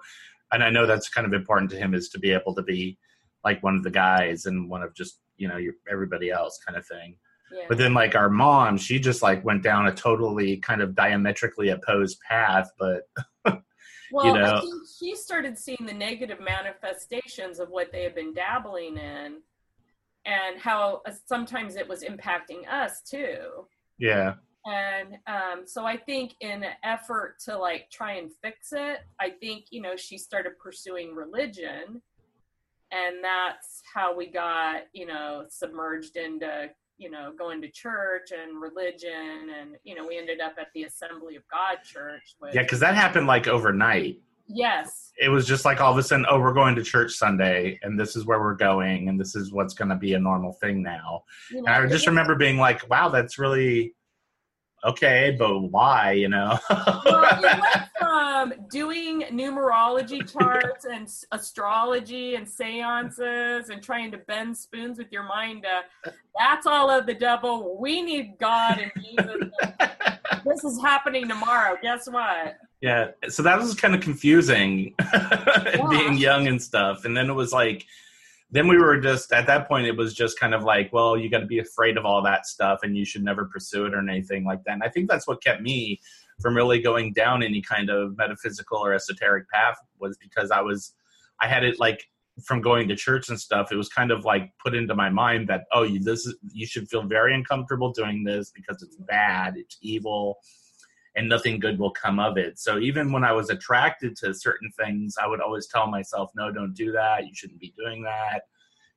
[0.53, 2.99] and I know that's kind of important to him is to be able to be
[3.43, 6.77] like one of the guys and one of just you know your, everybody else kind
[6.77, 7.17] of thing.
[7.55, 7.65] Yeah.
[7.69, 11.69] But then like our mom, she just like went down a totally kind of diametrically
[11.69, 12.71] opposed path.
[12.79, 13.03] But
[14.13, 18.15] well, you know- I think he started seeing the negative manifestations of what they had
[18.15, 19.41] been dabbling in
[20.27, 23.67] and how uh, sometimes it was impacting us too.
[23.99, 24.35] yeah,
[24.67, 29.29] and um, so i think in an effort to like try and fix it i
[29.29, 32.01] think you know she started pursuing religion
[32.91, 38.61] and that's how we got you know submerged into you know going to church and
[38.61, 42.63] religion and you know we ended up at the assembly of god church which, yeah,
[42.63, 44.19] because that happened like overnight.
[44.47, 47.79] yes it was just like all of a sudden, oh, we're going to church Sunday,
[47.83, 50.53] and this is where we're going, and this is what's going to be a normal
[50.55, 51.23] thing now.
[51.51, 53.95] you And I just remember being like, wow, that's really
[54.85, 56.13] okay, but why?
[56.13, 56.59] You know?
[56.71, 64.57] well, you went from doing numerology charts and astrology and seances and trying to bend
[64.57, 67.79] spoons with your mind to that's all of the devil.
[67.81, 69.51] We need God and Jesus.
[70.45, 71.77] this is happening tomorrow.
[71.81, 72.57] Guess what?
[72.81, 74.95] Yeah, so that was kind of confusing,
[75.91, 77.05] being young and stuff.
[77.05, 77.87] And then it was like,
[78.55, 79.85] then we were just at that point.
[79.85, 82.47] It was just kind of like, well, you got to be afraid of all that
[82.47, 84.75] stuff, and you should never pursue it or anything like that.
[84.75, 86.01] And I think that's what kept me
[86.41, 90.95] from really going down any kind of metaphysical or esoteric path was because I was,
[91.41, 92.05] I had it like
[92.45, 93.73] from going to church and stuff.
[93.73, 96.65] It was kind of like put into my mind that oh, you this is you
[96.65, 100.39] should feel very uncomfortable doing this because it's bad, it's evil
[101.17, 102.59] and nothing good will come of it.
[102.59, 106.51] So even when I was attracted to certain things, I would always tell myself, no,
[106.51, 107.27] don't do that.
[107.27, 108.43] You shouldn't be doing that.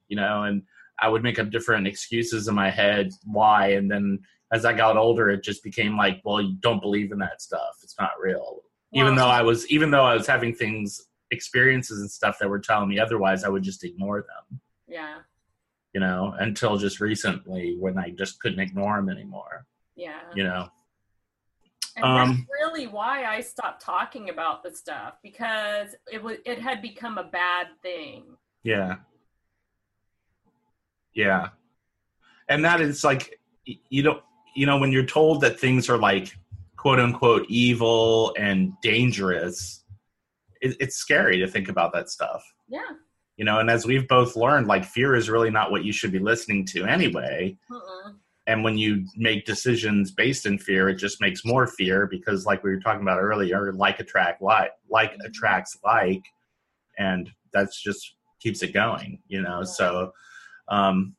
[0.08, 0.64] You know, and
[1.00, 3.74] I would make up different excuses in my head why.
[3.74, 4.20] And then
[4.52, 7.78] as I got older, it just became like, well, you don't believe in that stuff.
[7.84, 8.62] It's not real.
[8.94, 11.02] even though I was, even though I was having things,
[11.32, 14.62] experiences and stuff that were telling me otherwise, I would just ignore them.
[14.88, 15.18] Yeah.
[15.94, 19.66] You know, until just recently when I just couldn't ignore them anymore.
[19.96, 20.22] Yeah.
[20.36, 20.70] You know.
[21.98, 26.60] And Um, that's really why I stopped talking about the stuff because it was it
[26.60, 28.24] had become a bad thing.
[28.64, 28.98] Yeah.
[31.14, 31.50] Yeah.
[32.50, 34.24] And that is like you don't
[34.56, 36.38] you know when you're told that things are like
[36.78, 39.84] quote unquote evil and dangerous
[40.62, 42.80] it, it's scary to think about that stuff Yeah.
[43.36, 46.14] you know and as we've both learned like fear is really not what you should
[46.14, 48.16] be listening to anyway Mm-mm.
[48.48, 52.64] And when you make decisions based in fear it just makes more fear because like
[52.64, 56.24] we were talking about earlier like attract like like attracts like
[56.98, 59.64] and that's just keeps it going you know?
[59.64, 60.12] So
[60.70, 61.16] um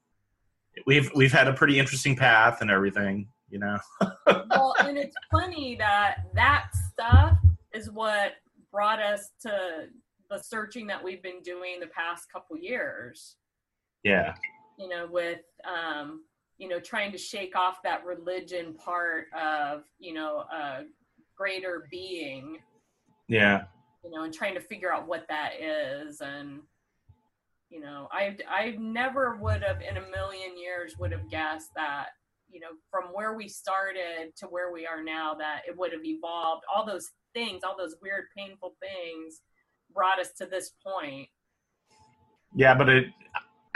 [0.87, 3.79] we've we've had a pretty interesting path and everything you know?
[4.51, 7.39] Well, and it's funny that that stuff
[7.73, 8.33] is what
[8.73, 9.87] brought us to
[10.31, 13.37] the searching that we've been doing the past couple years.
[14.05, 14.35] yeah.
[14.79, 16.25] You know, with um,
[16.59, 20.85] you know, trying to shake off that religion part of you know a
[21.37, 22.59] greater being.
[23.29, 23.65] yeah
[24.05, 26.21] you know, and trying to figure out what that is.
[26.21, 26.61] And,
[27.69, 32.07] you know, I, I never would have in a million years would have guessed that,
[32.51, 36.05] you know, from where we started to where we are now, that it would have
[36.05, 36.65] evolved.
[36.75, 39.43] All those things, all those weird, painful things
[39.93, 41.29] brought us to this point.
[42.55, 43.07] yeah but it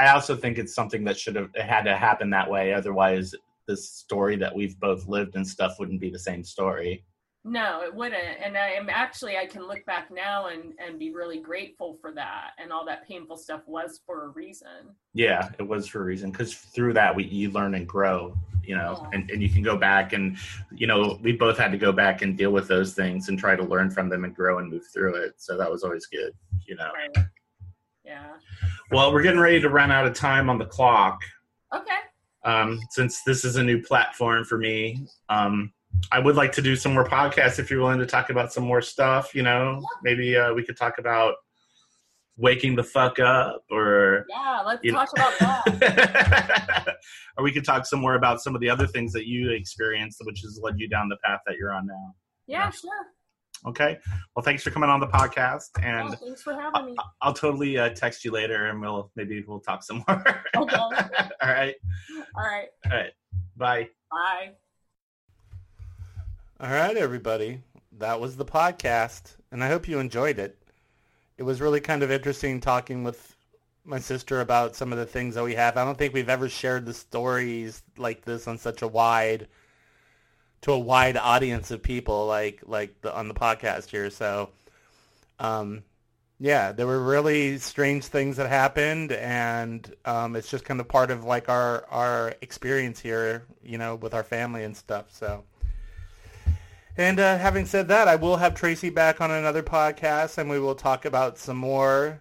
[0.02, 3.34] i also think it's something that should have it had to happen that way otherwise
[3.68, 7.04] this story that we've both lived and stuff wouldn't be the same story
[7.44, 8.38] No, it wouldn't.
[8.44, 12.12] And I am actually, I can look back now and, and be really grateful for
[12.14, 12.50] that.
[12.60, 14.94] And all that painful stuff was for a reason.
[15.14, 18.18] yeah it was for a reason because through that we you learn and grow
[18.62, 19.10] you know Yeah.
[19.14, 20.36] and, and you can go back and
[20.80, 23.54] you know we both had to go back and deal with those things and try
[23.56, 26.32] to learn from them and grow and move through it so that was always good
[26.68, 27.26] you know Right.
[28.04, 28.32] Yeah.
[28.90, 31.20] well we're getting ready to run out of time on the clock
[31.74, 31.98] Okay.
[32.44, 35.72] um, since this is a new platform for me um,
[36.10, 38.64] i would like to do some more podcasts if you're willing to talk about some
[38.64, 41.34] more stuff you know maybe uh, we could talk about
[42.38, 44.62] waking the fuck up or Yeah.
[44.66, 46.96] Let's You know- talk about that.
[47.36, 50.18] or we could talk some more about some of the other things that you experienced
[50.24, 52.14] which has led you down the path that you're on now
[52.46, 52.90] Yeah, sure.
[53.66, 53.98] Okay
[54.34, 56.96] well thanks for coming on the podcast Yeah, and thanks for having me.
[57.20, 60.76] i'll totally uh, text you later and we'll maybe we'll talk some more Okay.
[60.76, 60.90] all
[61.42, 61.74] right
[62.36, 62.68] All right.
[62.86, 63.12] all right
[63.56, 64.50] bye Bye.
[66.60, 67.60] All right, everybody.
[67.98, 70.56] That was the podcast, and I hope you enjoyed it.
[71.38, 73.36] It was really kind of interesting talking with
[73.84, 75.76] my sister about some of the things that we have.
[75.76, 79.48] I don't think we've ever shared the stories like this on such a wide
[80.62, 84.10] to a wide audience of people like like the, on the podcast here.
[84.10, 84.50] So,
[85.38, 85.82] um,
[86.38, 91.10] yeah, there were really strange things that happened, and um, it's just kind of part
[91.10, 95.06] of like our our experience here, you know, with our family and stuff.
[95.12, 95.44] So.
[96.94, 100.60] And uh, having said that, I will have Tracy back on another podcast, and we
[100.60, 102.20] will talk about some more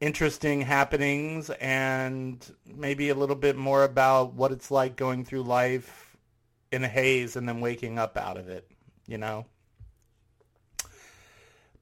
[0.00, 6.09] interesting happenings and maybe a little bit more about what it's like going through life
[6.72, 8.70] in a haze and then waking up out of it,
[9.06, 9.46] you know?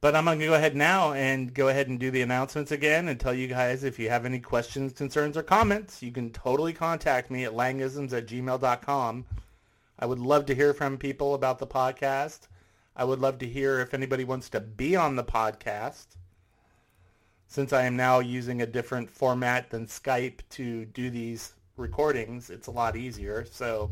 [0.00, 3.08] But I'm going to go ahead now and go ahead and do the announcements again
[3.08, 6.72] and tell you guys if you have any questions, concerns, or comments, you can totally
[6.72, 9.26] contact me at langisms at gmail.com.
[9.98, 12.46] I would love to hear from people about the podcast.
[12.94, 16.06] I would love to hear if anybody wants to be on the podcast.
[17.48, 22.68] Since I am now using a different format than Skype to do these recordings, it's
[22.68, 23.46] a lot easier.
[23.50, 23.90] So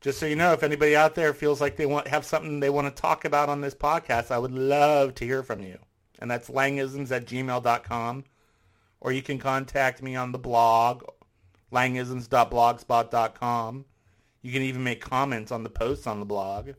[0.00, 2.70] just so you know, if anybody out there feels like they want have something they
[2.70, 5.78] want to talk about on this podcast, I would love to hear from you.
[6.18, 8.24] And that's langisms at gmail.com.
[9.00, 11.04] Or you can contact me on the blog,
[11.72, 13.84] langisms.blogspot.com.
[14.42, 16.70] You can even make comments on the posts on the blog.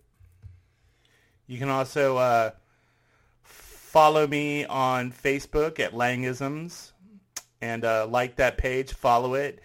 [1.47, 2.51] You can also uh,
[3.43, 6.93] follow me on Facebook at Langisms
[7.59, 9.61] and uh, like that page, follow it.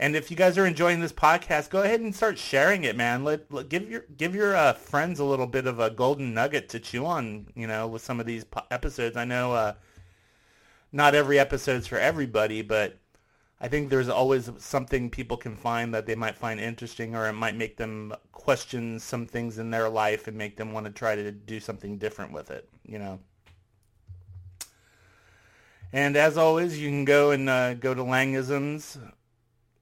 [0.00, 3.24] And if you guys are enjoying this podcast, go ahead and start sharing it, man.
[3.24, 6.68] Let, let- give your give your uh, friends a little bit of a golden nugget
[6.68, 9.16] to chew on, you know, with some of these po- episodes.
[9.16, 9.72] I know uh,
[10.92, 12.96] not every episode's for everybody, but
[13.60, 17.32] I think there's always something people can find that they might find interesting, or it
[17.32, 21.16] might make them question some things in their life and make them want to try
[21.16, 23.18] to do something different with it, you know.
[25.92, 28.96] And as always, you can go and uh, go to Langisms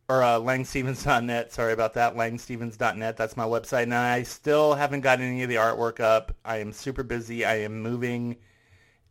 [0.08, 1.52] or uh, langstevens.net.
[1.52, 2.14] Sorry about that.
[2.14, 3.16] Langstevens.net.
[3.16, 3.84] That's my website.
[3.84, 6.34] And I still haven't got any of the artwork up.
[6.44, 7.44] I am super busy.
[7.44, 8.36] I am moving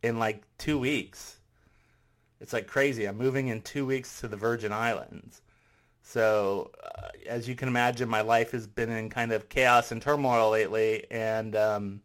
[0.01, 1.39] in like two weeks.
[2.39, 3.05] It's like crazy.
[3.05, 5.41] I'm moving in two weeks to the Virgin Islands.
[6.01, 10.01] So, uh, as you can imagine, my life has been in kind of chaos and
[10.01, 11.05] turmoil lately.
[11.09, 12.01] And um,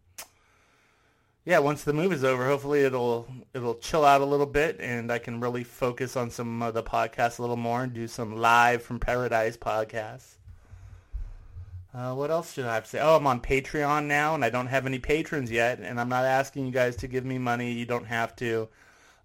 [1.45, 5.11] yeah, once the move is over, hopefully it'll it'll chill out a little bit, and
[5.11, 8.37] I can really focus on some of the podcasts a little more and do some
[8.37, 10.37] live from paradise podcasts.
[11.93, 13.01] Uh, what else should I have to say?
[13.01, 16.25] Oh, I'm on Patreon now, and I don't have any patrons yet, and I'm not
[16.25, 17.73] asking you guys to give me money.
[17.73, 18.69] You don't have to.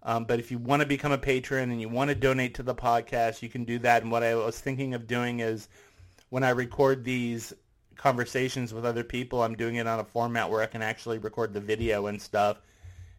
[0.02, 2.62] Um, but if you want to become a patron and you want to donate to
[2.62, 4.02] the podcast, you can do that.
[4.02, 5.68] And what I was thinking of doing is
[6.30, 7.52] when I record these
[7.96, 11.52] conversations with other people, I'm doing it on a format where I can actually record
[11.52, 12.60] the video and stuff.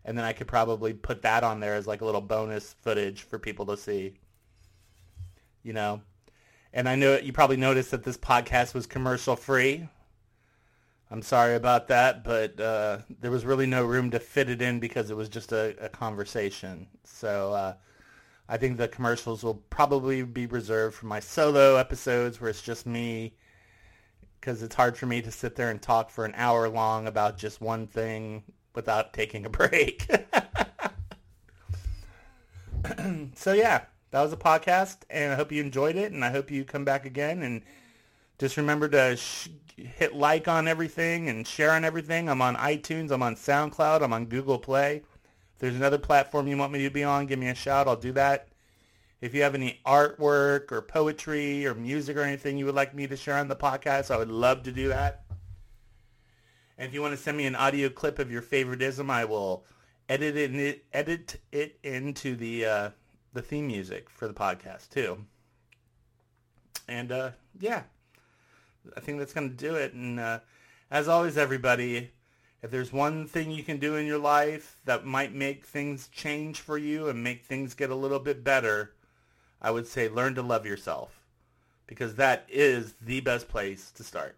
[0.06, 3.24] And then I could probably put that on there as like a little bonus footage
[3.24, 4.14] for people to see.
[5.64, 6.02] You know?
[6.74, 9.90] And I know you probably noticed that this podcast was commercial free.
[11.10, 14.80] I'm sorry about that, but uh, there was really no room to fit it in
[14.80, 16.88] because it was just a, a conversation.
[17.04, 17.74] So uh,
[18.50, 22.86] I think the commercials will probably be reserved for my solo episodes where it's just
[22.86, 23.34] me
[24.40, 27.38] because it's hard for me to sit there and talk for an hour long about
[27.38, 30.08] just one thing without taking a break.
[33.36, 36.52] so yeah, that was a podcast, and I hope you enjoyed it, and I hope
[36.52, 37.42] you come back again.
[37.44, 37.62] And
[38.40, 42.30] just remember to sh- hit like on everything and share on everything.
[42.30, 44.98] I'm on iTunes, I'm on SoundCloud, I'm on Google Play.
[44.98, 47.88] If there's another platform you want me to be on, give me a shout.
[47.88, 48.48] I'll do that.
[49.20, 53.08] If you have any artwork or poetry or music or anything you would like me
[53.08, 55.24] to share on the podcast, I would love to do that.
[56.78, 59.66] And if you want to send me an audio clip of your favoritism, I will
[60.08, 62.90] edit it, edit it into the uh,
[63.34, 65.26] the theme music for the podcast too.
[66.88, 67.84] And uh, yeah,
[68.96, 69.94] I think that's going to do it.
[69.94, 70.40] And uh,
[70.92, 72.12] as always, everybody,
[72.62, 76.62] if there's one thing you can do in your life that might make things change
[76.62, 78.94] for you and make things get a little bit better,
[79.62, 81.12] I would say learn to love yourself
[81.88, 84.36] because that is the best place to start.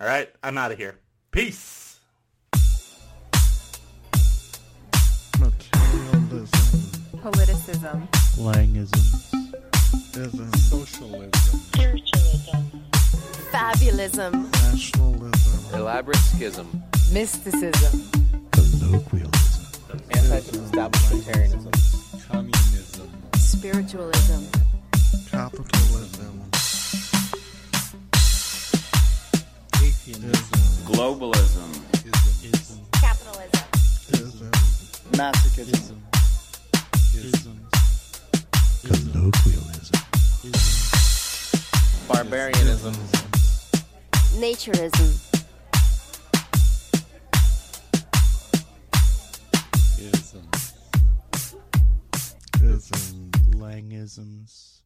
[0.00, 0.96] All right, I'm out of here.
[1.30, 2.00] Peace.
[5.38, 6.48] Materialism.
[7.16, 8.08] Politicism.
[8.36, 9.34] Langisms.
[10.16, 10.52] Ism.
[10.54, 11.60] Socialism.
[13.50, 14.50] Fabulism.
[14.70, 15.74] Nationalism.
[15.74, 16.82] Elaborate schism.
[17.12, 18.08] Mysticism.
[18.52, 19.66] Colloquialism.
[20.10, 22.28] Anti-establishmentarianism.
[22.28, 23.21] Communism.
[23.52, 24.44] Spiritualism.
[25.30, 26.42] Capitalism.
[29.76, 30.32] Atheism.
[30.86, 31.70] Globalism.
[32.02, 32.80] Ism.
[32.92, 33.66] Capitalism.
[34.14, 34.50] Ism.
[35.12, 35.98] Masochism.
[39.12, 40.00] Colloquialism.
[42.08, 42.94] Barbarianism.
[44.40, 45.10] Naturism.
[49.98, 50.48] Ism.
[52.62, 53.21] Ism.
[53.62, 54.81] Langisms.